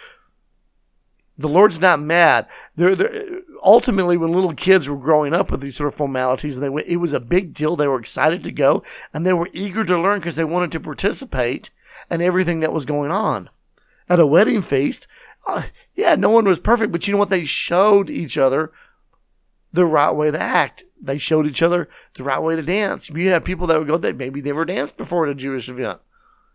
The 1.39 1.49
Lord's 1.49 1.81
not 1.81 2.01
mad. 2.01 2.47
They're, 2.77 2.95
they're, 2.95 3.25
ultimately, 3.65 4.17
when 4.17 4.33
little 4.33 4.55
kids 4.55 4.89
were 4.89 4.99
growing 4.99 5.33
up 5.33 5.51
with 5.51 5.61
these 5.61 5.77
sort 5.77 5.89
of 5.89 5.95
formalities, 5.95 6.61
they 6.61 6.69
went, 6.69 6.87
it 6.87 6.97
was 6.97 7.13
a 7.13 7.21
big 7.21 7.55
deal. 7.55 7.75
They 7.75 7.89
were 7.89 7.99
excited 7.99 8.45
to 8.45 8.53
go 8.53 8.83
and 9.13 9.25
they 9.25 9.33
were 9.33 9.49
eager 9.53 9.85
to 9.85 10.01
learn 10.01 10.21
because 10.21 10.37
they 10.37 10.45
wanted 10.45 10.73
to 10.73 10.81
participate 10.81 11.71
in 12.11 12.21
everything 12.21 12.61
that 12.61 12.73
was 12.73 12.85
going 12.85 13.11
on. 13.11 13.49
At 14.09 14.21
a 14.21 14.27
wedding 14.27 14.63
feast, 14.63 15.07
uh, 15.47 15.63
yeah, 15.95 16.17
no 16.17 16.31
one 16.31 16.45
was 16.45 16.59
perfect, 16.59 16.93
but 16.93 17.07
you 17.07 17.13
know 17.13 17.19
what? 17.19 17.31
They 17.31 17.45
showed 17.45 18.11
each 18.11 18.37
other 18.37 18.73
the 19.73 19.87
right 19.87 20.15
way 20.15 20.31
to 20.31 20.41
act 20.41 20.85
they 21.03 21.19
showed 21.19 21.47
each 21.47 21.63
other 21.63 21.89
the 22.15 22.23
right 22.23 22.41
way 22.41 22.57
to 22.57 22.63
dance. 22.63 23.11
You 23.11 23.29
had 23.31 23.45
people 23.45 23.67
that 23.67 23.79
would 23.79 23.89
go 23.89 23.97
that 23.99 24.17
maybe 24.17 24.41
never 24.41 24.65
danced 24.65 24.97
before 24.97 25.27
at 25.27 25.33
a 25.33 25.35
Jewish 25.35 25.69
event. 25.69 26.01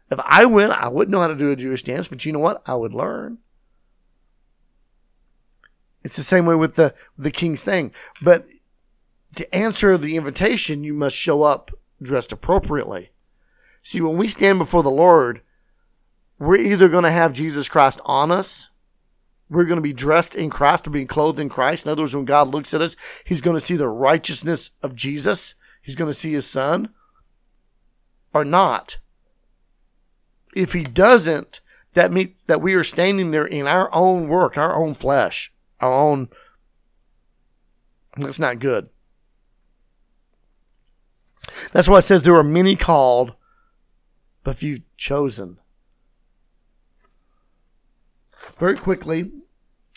If 0.10 0.20
I 0.24 0.46
went, 0.46 0.72
I 0.72 0.88
wouldn't 0.88 1.12
know 1.12 1.20
how 1.20 1.28
to 1.28 1.36
do 1.36 1.52
a 1.52 1.56
Jewish 1.56 1.84
dance, 1.84 2.08
but 2.08 2.26
you 2.26 2.32
know 2.32 2.40
what? 2.40 2.64
I 2.66 2.76
would 2.76 2.94
learn. 2.94 3.40
It's 6.08 6.16
the 6.16 6.24
same 6.24 6.46
way 6.46 6.56
with 6.56 6.76
the 6.76 6.94
the 7.18 7.32
king's 7.32 7.64
thing. 7.64 7.92
But 8.22 8.48
to 9.36 9.56
answer 9.56 9.98
the 9.98 10.16
invitation, 10.16 10.84
you 10.84 10.94
must 10.94 11.16
show 11.16 11.44
up 11.44 11.72
dressed 12.02 12.32
appropriately. 12.32 13.12
See, 13.84 14.02
when 14.02 14.18
we 14.18 14.28
stand 14.28 14.60
before 14.60 14.84
the 14.84 14.92
Lord, 14.92 15.42
we're 16.40 16.56
either 16.58 16.90
going 16.90 17.04
to 17.04 17.12
have 17.12 17.34
Jesus 17.34 17.70
Christ 17.70 18.00
on 18.06 18.32
us 18.32 18.70
we're 19.50 19.66
going 19.66 19.78
to 19.78 19.82
be 19.82 19.94
dressed 19.94 20.36
in 20.36 20.50
Christ 20.50 20.88
or 20.88 20.92
being 20.92 21.08
clothed 21.08 21.40
in 21.40 21.50
Christ. 21.50 21.86
In 21.86 21.92
other 21.92 22.02
words, 22.02 22.16
when 22.16 22.26
God 22.26 22.50
looks 22.50 22.74
at 22.74 22.82
us, 22.82 22.96
he's 23.24 23.42
going 23.42 23.56
to 23.56 23.62
see 23.62 23.76
the 23.76 23.88
righteousness 23.88 24.72
of 24.82 24.96
Jesus. 24.96 25.56
He's 25.82 25.96
going 25.96 26.10
to 26.10 26.14
see 26.14 26.34
his 26.34 26.50
son 26.50 26.90
or 28.34 28.44
not. 28.44 28.98
If 30.56 30.74
he 30.74 30.84
doesn't, 30.84 31.62
that 31.94 32.12
means 32.12 32.44
that 32.46 32.62
we 32.62 32.74
are 32.74 32.84
standing 32.84 33.32
there 33.32 33.46
in 33.46 33.68
our 33.68 33.94
own 33.94 34.28
work, 34.28 34.58
our 34.58 34.76
own 34.76 34.94
flesh, 34.94 35.54
our 35.80 35.94
own. 35.94 36.30
That's 38.18 38.40
not 38.40 38.60
good. 38.60 38.90
That's 41.72 41.88
why 41.88 42.00
it 42.00 42.04
says 42.04 42.24
there 42.24 42.36
are 42.36 42.44
many 42.44 42.76
called, 42.76 43.36
but 44.44 44.58
few 44.58 44.80
chosen. 44.98 45.60
very 48.58 48.78
quickly. 48.78 49.32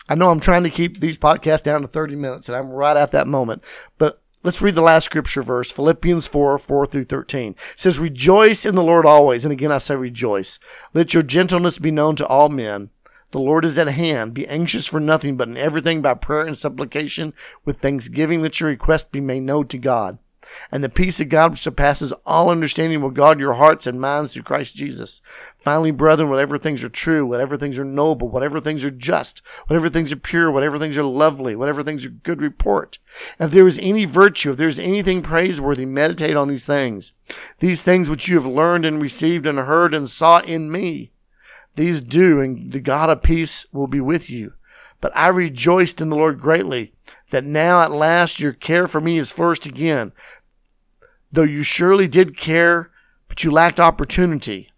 I 0.09 0.15
know 0.15 0.31
I'm 0.31 0.41
trying 0.41 0.65
to 0.65 0.71
keep 0.71 1.01
these 1.01 1.19
podcasts 1.19 1.63
down 1.63 1.83
to 1.83 1.89
30 1.89 2.17
minutes, 2.17 2.49
and 2.49 2.57
I'm 2.57 2.71
right 2.71 2.97
at 2.97 3.13
that 3.13 3.29
moment. 3.29 3.63
But 3.97 4.23
let's 4.43 4.61
read 4.61 4.75
the 4.75 4.83
last 4.83 5.05
scripture 5.05 5.43
verse, 5.43 5.71
Philippians 5.71 6.27
4 6.27 6.59
4 6.59 6.87
through 6.87 7.05
13. 7.05 7.53
It 7.53 7.59
says, 7.77 7.99
Rejoice 7.99 8.67
in 8.67 8.75
the 8.75 8.83
Lord 8.83 9.07
always. 9.07 9.45
And 9.45 9.53
again, 9.53 9.71
I 9.71 9.79
say 9.79 9.95
rejoice. 9.95 10.59
Let 10.93 11.15
your 11.15 11.23
gentleness 11.23 11.79
be 11.79 11.91
known 11.91 12.17
to 12.17 12.27
all 12.27 12.49
men. 12.49 12.91
The 13.31 13.39
Lord 13.39 13.65
is 13.65 13.79
at 13.79 13.87
hand. 13.89 14.35
Be 14.35 14.47
anxious 14.47 14.87
for 14.87 14.99
nothing, 14.99 15.37
but 15.37 15.49
in 15.49 15.57
everything 15.57 16.03
by 16.03 16.15
prayer 16.15 16.47
and 16.47 16.59
supplication 16.59 17.33
with 17.65 17.79
thanksgiving 17.79 18.43
let 18.43 18.59
your 18.59 18.69
request 18.69 19.13
be 19.13 19.21
made 19.21 19.45
known 19.45 19.69
to 19.69 19.79
God. 19.79 20.19
And 20.73 20.83
the 20.83 20.89
peace 20.89 21.21
of 21.21 21.29
God 21.29 21.53
which 21.53 21.61
surpasses 21.61 22.13
all 22.25 22.51
understanding 22.51 23.01
will 23.03 23.11
guard 23.11 23.39
your 23.39 23.55
hearts 23.55 23.87
and 23.87 24.01
minds 24.01 24.33
through 24.33 24.43
Christ 24.43 24.75
Jesus. 24.75 25.23
Finally, 25.59 25.91
brethren, 25.93 26.31
whatever 26.31 26.59
things 26.59 26.83
are 26.83 26.89
true, 26.89 27.27
whatever 27.27 27.57
things 27.57 27.79
are 27.79 27.85
noble, 27.85 28.29
whatever 28.31 28.59
things 28.59 28.85
are 28.85 28.91
just, 28.91 29.43
whatever 29.67 29.89
things 29.89 30.11
are 30.11 30.17
pure, 30.17 30.51
whatever 30.51 30.79
things 30.79 30.97
are 30.99 31.05
lovely, 31.05 31.55
whatever 31.55 31.83
things 31.83 32.05
are 32.05 32.11
good 32.11 32.43
report. 32.43 32.99
If 33.39 33.51
there 33.51 33.67
is 33.67 33.79
any 33.81 34.07
virtue, 34.07 34.51
if 34.51 34.57
there 34.57 34.67
is 34.67 34.79
anything 34.79 35.23
praiseworthy, 35.23 35.87
meditate 35.87 36.37
on 36.37 36.49
these 36.49 36.67
things. 36.67 37.13
These 37.59 37.83
things 37.83 38.11
which 38.11 38.29
you 38.29 38.37
have 38.37 38.47
learned 38.47 38.85
and 38.85 39.01
received 39.01 39.47
and 39.47 39.59
heard 39.59 39.95
and 39.95 40.09
saw 40.09 40.41
in 40.41 40.73
me 40.73 41.13
these 41.77 42.03
do, 42.03 42.41
and 42.41 42.73
the 42.73 42.81
God 42.81 43.11
of 43.11 43.23
peace 43.23 43.67
will 43.73 43.87
be 43.87 44.01
with 44.01 44.29
you. 44.29 44.55
But 45.01 45.17
I 45.17 45.29
rejoiced 45.29 46.01
in 46.01 46.11
the 46.11 46.17
Lord 46.17 46.41
greatly 46.41 46.93
that 47.31 47.45
now 47.45 47.81
at 47.83 47.93
last 47.93 48.41
your 48.41 48.53
care 48.53 48.87
for 48.87 49.01
me 49.01 49.19
is 49.19 49.33
flourished 49.33 49.67
again. 49.67 50.13
Though 51.33 51.43
you 51.43 51.63
surely 51.63 52.09
did 52.09 52.37
care, 52.37 52.91
but 53.29 53.45
you 53.45 53.51
lacked 53.51 53.81
opportunity. 53.81 54.71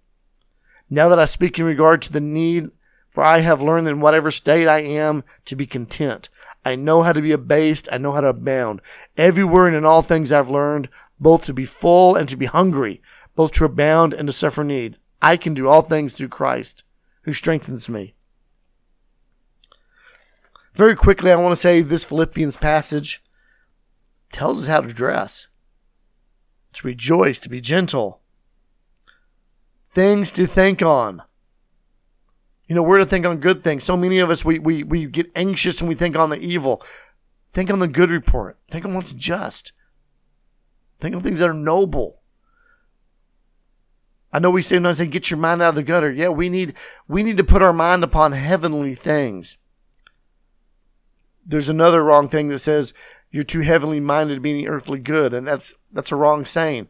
Now 0.89 1.09
that 1.09 1.19
I 1.19 1.25
speak 1.25 1.59
in 1.59 1.65
regard 1.65 2.03
to 2.03 2.13
the 2.13 2.21
need, 2.21 2.71
for 3.09 3.25
I 3.25 3.39
have 3.41 3.63
learned 3.63 3.89
in 3.89 4.01
whatever 4.01 4.31
state 4.31 4.69
I 4.69 4.81
am 4.81 5.25
to 5.47 5.57
be 5.57 5.67
content. 5.67 6.29
I 6.65 6.77
know 6.77 7.03
how 7.03 7.13
to 7.13 7.21
be 7.21 7.33
abased, 7.33 7.89
I 7.91 7.99
know 7.99 8.13
how 8.13 8.21
to 8.21 8.29
abound. 8.29 8.81
Everywhere 9.17 9.67
and 9.67 9.77
in 9.77 9.85
all 9.85 10.03
things 10.03 10.31
I've 10.31 10.51
learned, 10.51 10.89
both 11.19 11.45
to 11.45 11.53
be 11.53 11.65
full 11.65 12.15
and 12.15 12.29
to 12.29 12.37
be 12.37 12.47
hungry, 12.47 13.03
both 13.35 13.53
to 13.53 13.65
abound 13.65 14.13
and 14.13 14.29
to 14.29 14.33
suffer 14.33 14.63
need. 14.63 14.99
I 15.23 15.37
can 15.37 15.55
do 15.55 15.69
all 15.69 15.83
things 15.83 16.13
through 16.13 16.29
Christ 16.29 16.83
who 17.23 17.33
strengthens 17.33 17.89
me. 17.89 18.17
Very 20.75 20.97
quickly, 20.97 21.31
I 21.31 21.37
want 21.37 21.53
to 21.53 21.57
say 21.57 21.81
this 21.81 22.05
Philippians 22.05 22.57
passage 22.57 23.23
tells 24.33 24.63
us 24.63 24.69
how 24.69 24.81
to 24.81 24.93
dress, 24.93 25.49
to 26.73 26.87
rejoice, 26.87 27.39
to 27.41 27.49
be 27.49 27.61
gentle, 27.61 28.21
things 29.89 30.31
to 30.33 30.47
think 30.47 30.83
on. 30.83 31.23
You 32.67 32.75
know, 32.75 32.83
we're 32.83 32.99
to 32.99 33.07
think 33.07 33.27
on 33.27 33.37
good 33.37 33.61
things. 33.61 33.85
So 33.85 33.97
many 33.99 34.19
of 34.19 34.31
us, 34.31 34.45
we, 34.45 34.59
we, 34.59 34.83
we 34.83 35.05
get 35.07 35.31
anxious 35.37 35.81
and 35.81 35.89
we 35.89 35.95
think 35.95 36.17
on 36.17 36.31
the 36.31 36.39
evil. 36.39 36.83
Think 37.51 37.71
on 37.71 37.81
the 37.81 37.89
good 37.89 38.11
report. 38.11 38.57
Think 38.71 38.87
on 38.87 38.95
what's 38.95 39.13
just. 39.13 39.73
Think 40.99 41.15
on 41.15 41.21
things 41.21 41.41
that 41.41 41.51
are 41.51 41.55
noble. 41.55 42.22
I 44.33 44.39
know 44.39 44.51
we 44.51 44.63
say 44.63 44.77
sometimes 44.77 44.99
say 44.99 45.07
get 45.07 45.31
your 45.31 45.39
mind 45.39 45.61
out 45.61 45.71
of 45.71 45.75
the 45.75 45.83
gutter. 45.83 46.11
Yeah, 46.11 46.31
we 46.31 46.49
need 46.49 46.75
we 47.07 47.23
need 47.23 47.37
to 47.37 47.45
put 47.45 47.63
our 47.63 47.73
mind 47.73 48.03
upon 48.03 48.33
heavenly 48.33 48.95
things. 48.95 49.59
There's 51.45 51.69
another 51.69 52.03
wrong 52.03 52.29
thing 52.29 52.47
that 52.49 52.61
says 52.61 52.95
you're 53.31 53.43
too 53.43 53.61
heavenly 53.61 54.01
minded 54.01 54.37
to 54.37 54.41
be 54.41 54.51
any 54.51 54.69
earthly 54.69 54.99
good, 54.99 55.35
and 55.35 55.47
that's 55.47 55.75
that's 55.91 56.13
a 56.13 56.17
wrong 56.17 56.45
saying. 56.45 56.89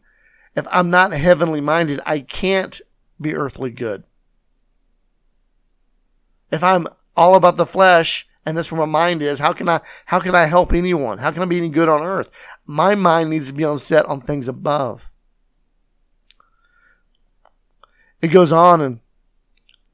If 0.55 0.66
I'm 0.70 0.90
not 0.90 1.12
heavenly 1.12 1.61
minded, 1.61 2.00
I 2.05 2.20
can't 2.20 2.81
be 3.20 3.35
earthly 3.35 3.70
good. 3.70 4.05
If 6.50 6.62
I'm 6.62 6.87
all 7.16 7.35
about 7.35 7.57
the 7.57 7.66
flesh 7.66 8.28
and 8.44 8.57
that's 8.57 8.70
where 8.70 8.87
my 8.87 9.00
mind 9.00 9.22
is, 9.22 9.38
how 9.38 9.52
can 9.52 9.68
I 9.68 9.81
how 10.07 10.20
can 10.20 10.35
I 10.35 10.44
help 10.44 10.72
anyone? 10.72 11.18
How 11.18 11.31
can 11.31 11.42
I 11.42 11.46
be 11.46 11.57
any 11.57 11.70
good 11.70 11.88
on 11.88 12.02
earth? 12.02 12.31
My 12.66 12.94
mind 12.94 13.31
needs 13.31 13.48
to 13.48 13.55
be 13.55 13.64
on 13.64 13.78
set 13.78 14.07
on 14.07 14.20
things 14.20 14.48
above. 14.48 15.09
It 18.22 18.28
goes 18.28 18.52
on 18.52 18.80
and 18.80 19.00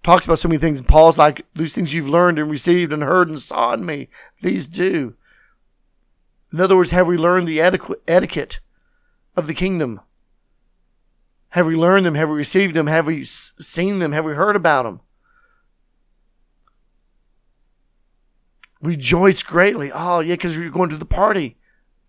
talks 0.05 0.25
about 0.27 0.38
so 0.38 0.49
many 0.49 0.59
things. 0.59 0.79
And 0.79 0.88
Paul's 0.88 1.19
like, 1.19 1.45
these 1.57 1.75
things 1.75 1.93
you've 1.93 2.09
learned 2.09 2.38
and 2.38 2.51
received 2.51 2.93
and 2.93 3.03
heard 3.03 3.29
and 3.29 3.41
saw 3.41 3.73
in 3.73 3.85
me, 3.85 4.09
these 4.43 4.69
do. 4.69 5.14
In 6.53 6.61
other 6.61 6.77
words, 6.77 6.93
have 6.93 7.07
we 7.07 7.17
learned 7.17 7.49
the 7.49 7.61
etiquette 7.61 8.61
of 9.37 9.47
the 9.47 9.55
kingdom? 9.55 10.01
Have 11.51 11.67
we 11.67 11.77
learned 11.77 12.07
them? 12.07 12.14
Have 12.14 12.29
we 12.29 12.37
received 12.37 12.75
them? 12.75 12.87
Have 12.87 13.07
we 13.07 13.25
seen 13.25 13.99
them? 13.99 14.12
Have 14.12 14.25
we 14.25 14.35
heard 14.35 14.57
about 14.57 14.85
them? 14.85 15.01
Rejoice 18.81 19.43
greatly. 19.43 19.91
Oh, 19.93 20.21
yeah, 20.21 20.35
because 20.35 20.57
you're 20.57 20.71
going 20.71 20.91
to 20.91 20.97
the 20.97 21.05
party. 21.05 21.57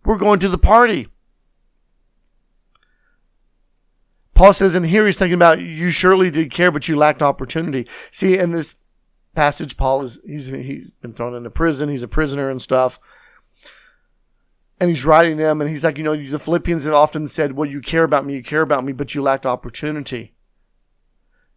We're 0.05 0.17
going 0.17 0.39
to 0.39 0.49
the 0.49 0.57
party. 0.57 1.07
Paul 4.39 4.53
says, 4.53 4.73
and 4.73 4.85
here 4.85 5.05
he's 5.05 5.17
thinking 5.17 5.33
about 5.33 5.59
you 5.59 5.89
surely 5.89 6.31
did 6.31 6.49
care, 6.49 6.71
but 6.71 6.87
you 6.87 6.95
lacked 6.95 7.21
opportunity. 7.21 7.85
See, 8.09 8.37
in 8.37 8.53
this 8.53 8.75
passage, 9.35 9.75
Paul 9.75 10.01
is 10.01 10.17
he's 10.25 10.45
he's 10.45 10.91
been 10.91 11.11
thrown 11.11 11.35
into 11.35 11.49
prison. 11.49 11.89
He's 11.89 12.03
a 12.03 12.07
prisoner 12.07 12.49
and 12.49 12.61
stuff. 12.61 12.99
And 14.79 14.89
he's 14.89 15.03
writing 15.03 15.35
them, 15.35 15.59
and 15.59 15.69
he's 15.69 15.83
like, 15.83 15.97
you 15.97 16.05
know, 16.05 16.15
the 16.15 16.39
Philippians 16.39 16.85
have 16.85 16.93
often 16.93 17.27
said, 17.27 17.51
"Well, 17.51 17.69
you 17.69 17.81
care 17.81 18.05
about 18.05 18.25
me, 18.25 18.35
you 18.35 18.41
care 18.41 18.61
about 18.61 18.85
me, 18.85 18.93
but 18.93 19.13
you 19.13 19.21
lacked 19.21 19.45
opportunity." 19.45 20.35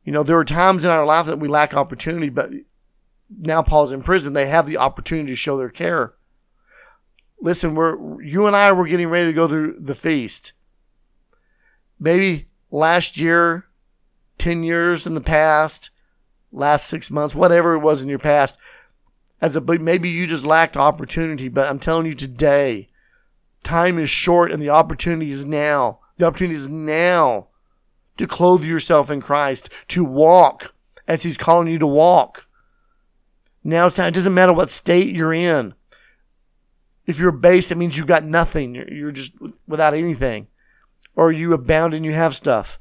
You 0.03 0.11
know, 0.11 0.25
there 0.25 0.39
are 0.39 0.45
times 0.45 0.85
in 0.85 0.91
our 0.91 1.07
life 1.07 1.27
that 1.27 1.39
we 1.39 1.47
lack 1.47 1.75
opportunity, 1.75 2.31
but 2.31 2.51
now 3.31 3.63
Paul's 3.63 3.93
in 3.93 4.03
prison. 4.03 4.33
They 4.33 4.49
have 4.49 4.67
the 4.67 4.79
opportunity 4.79 5.31
to 5.31 5.37
show 5.37 5.57
their 5.57 5.71
care. 5.71 6.15
Listen, 7.41 7.77
we're 7.77 8.21
you 8.23 8.49
and 8.49 8.57
I 8.57 8.73
were 8.73 8.89
getting 8.89 9.07
ready 9.07 9.27
to 9.27 9.33
go 9.33 9.47
to 9.47 9.77
the 9.79 9.95
feast. 9.95 10.53
Maybe 12.01 12.49
last 12.73 13.19
year, 13.19 13.67
10 14.39 14.65
years 14.65 15.07
in 15.07 15.15
the 15.15 15.21
past, 15.21 15.91
last 16.51 16.87
six 16.89 17.11
months, 17.11 17.35
whatever 17.35 17.75
it 17.75 17.81
was 17.81 18.03
in 18.03 18.09
your 18.09 18.19
past, 18.19 18.59
as 19.41 19.55
a 19.55 19.61
maybe 19.61 20.09
you 20.09 20.27
just 20.27 20.47
lacked 20.47 20.77
opportunity, 20.77 21.49
but 21.49 21.69
I'm 21.69 21.79
telling 21.79 22.07
you 22.07 22.15
today, 22.15 22.89
time 23.63 23.99
is 23.99 24.11
short 24.11 24.51
and 24.51 24.61
the 24.61 24.71
opportunity 24.71 25.31
is 25.31 25.47
now. 25.47 26.01
The 26.17 26.27
opportunity 26.27 26.59
is 26.59 26.69
now 26.69 27.49
to 28.17 28.27
clothe 28.27 28.65
yourself 28.65 29.11
in 29.11 29.21
Christ, 29.21 29.69
to 29.89 30.05
walk 30.05 30.75
as 31.07 31.23
He's 31.23 31.37
calling 31.37 31.69
you 31.69 31.79
to 31.79 31.87
walk. 31.87 32.49
Now 33.65 33.87
it's 33.87 33.97
time. 33.97 34.09
It 34.09 34.15
doesn't 34.15 34.35
matter 34.35 34.53
what 34.53 34.71
state 34.71 35.15
you're 35.15 35.35
in. 35.35 35.75
If 37.07 37.19
you're 37.19 37.33
base, 37.33 37.73
it 37.73 37.79
means 37.79 37.99
you've 37.99 38.07
got 38.07 38.25
nothing. 38.25 38.75
You're 38.75 39.11
just 39.11 39.35
without 39.67 39.95
anything 39.95 40.47
or 41.17 41.33
you 41.33 41.53
abound 41.53 41.95
and 41.95 42.05
you 42.05 42.13
have 42.13 42.35
stuff. 42.35 42.79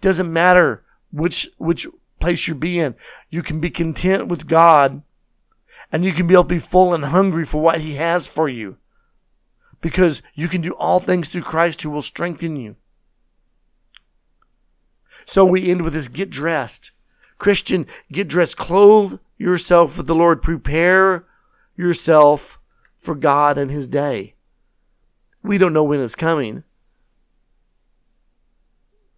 Doesn't 0.00 0.32
matter 0.32 0.82
which 1.10 1.48
which 1.58 1.86
place 2.20 2.48
you 2.48 2.54
be 2.54 2.78
in. 2.78 2.94
You 3.30 3.42
can 3.42 3.60
be 3.60 3.70
content 3.70 4.28
with 4.28 4.46
God 4.46 5.02
and 5.92 6.04
you 6.04 6.12
can 6.12 6.26
be 6.26 6.34
able 6.34 6.44
to 6.44 6.48
be 6.48 6.58
full 6.58 6.92
and 6.92 7.06
hungry 7.06 7.44
for 7.44 7.60
what 7.60 7.80
he 7.80 7.94
has 7.94 8.28
for 8.28 8.48
you. 8.48 8.76
Because 9.80 10.22
you 10.34 10.48
can 10.48 10.60
do 10.60 10.72
all 10.72 11.00
things 11.00 11.28
through 11.28 11.42
Christ 11.42 11.82
who 11.82 11.90
will 11.90 12.02
strengthen 12.02 12.56
you. 12.56 12.76
So 15.24 15.44
we 15.44 15.70
end 15.70 15.82
with 15.82 15.92
this 15.92 16.08
get 16.08 16.30
dressed. 16.30 16.90
Christian, 17.38 17.86
get 18.10 18.28
dressed. 18.28 18.56
Clothe 18.56 19.20
yourself 19.36 19.96
with 19.96 20.06
the 20.06 20.14
Lord. 20.14 20.42
Prepare 20.42 21.24
yourself 21.76 22.58
for 22.96 23.14
God 23.14 23.56
and 23.56 23.70
his 23.70 23.86
day. 23.86 24.34
We 25.42 25.56
don't 25.56 25.72
know 25.72 25.84
when 25.84 26.00
it's 26.00 26.16
coming. 26.16 26.64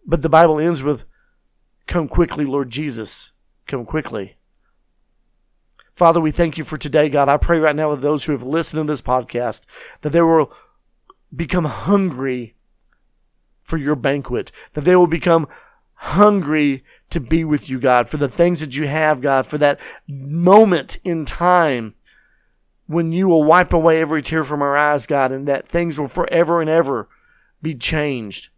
But 0.05 0.21
the 0.21 0.29
Bible 0.29 0.59
ends 0.59 0.81
with, 0.83 1.05
Come 1.87 2.07
quickly, 2.07 2.45
Lord 2.45 2.69
Jesus. 2.69 3.31
Come 3.67 3.85
quickly. 3.85 4.37
Father, 5.93 6.21
we 6.21 6.31
thank 6.31 6.57
you 6.57 6.63
for 6.63 6.77
today, 6.77 7.09
God. 7.09 7.29
I 7.29 7.37
pray 7.37 7.59
right 7.59 7.75
now 7.75 7.89
with 7.89 8.01
those 8.01 8.23
who 8.23 8.31
have 8.31 8.43
listened 8.43 8.87
to 8.87 8.91
this 8.91 9.01
podcast 9.01 9.63
that 10.01 10.09
they 10.11 10.21
will 10.21 10.53
become 11.35 11.65
hungry 11.65 12.55
for 13.61 13.77
your 13.77 13.95
banquet, 13.95 14.51
that 14.73 14.81
they 14.81 14.95
will 14.95 15.07
become 15.07 15.47
hungry 15.95 16.83
to 17.09 17.19
be 17.19 17.43
with 17.43 17.69
you, 17.69 17.79
God, 17.79 18.09
for 18.09 18.17
the 18.17 18.27
things 18.27 18.61
that 18.61 18.75
you 18.75 18.87
have, 18.87 19.21
God, 19.21 19.45
for 19.45 19.57
that 19.59 19.79
moment 20.07 20.97
in 21.03 21.25
time 21.25 21.93
when 22.87 23.11
you 23.11 23.27
will 23.27 23.43
wipe 23.43 23.71
away 23.71 24.01
every 24.01 24.21
tear 24.21 24.43
from 24.43 24.61
our 24.61 24.75
eyes, 24.75 25.05
God, 25.05 25.31
and 25.31 25.47
that 25.47 25.67
things 25.67 25.99
will 25.99 26.07
forever 26.07 26.61
and 26.61 26.69
ever 26.69 27.07
be 27.61 27.75
changed. 27.75 28.49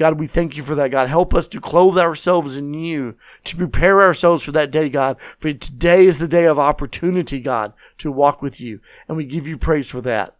God, 0.00 0.18
we 0.18 0.26
thank 0.26 0.56
you 0.56 0.62
for 0.62 0.74
that, 0.74 0.90
God. 0.90 1.08
Help 1.08 1.34
us 1.34 1.46
to 1.48 1.60
clothe 1.60 1.98
ourselves 1.98 2.56
in 2.56 2.72
you, 2.72 3.16
to 3.44 3.56
prepare 3.56 4.00
ourselves 4.00 4.42
for 4.42 4.52
that 4.52 4.70
day, 4.70 4.88
God. 4.88 5.20
For 5.20 5.52
today 5.52 6.06
is 6.06 6.18
the 6.18 6.26
day 6.26 6.46
of 6.46 6.58
opportunity, 6.58 7.38
God, 7.38 7.74
to 7.98 8.10
walk 8.10 8.40
with 8.40 8.60
you. 8.60 8.80
And 9.06 9.16
we 9.16 9.26
give 9.26 9.46
you 9.46 9.58
praise 9.58 9.90
for 9.90 10.00
that 10.00 10.36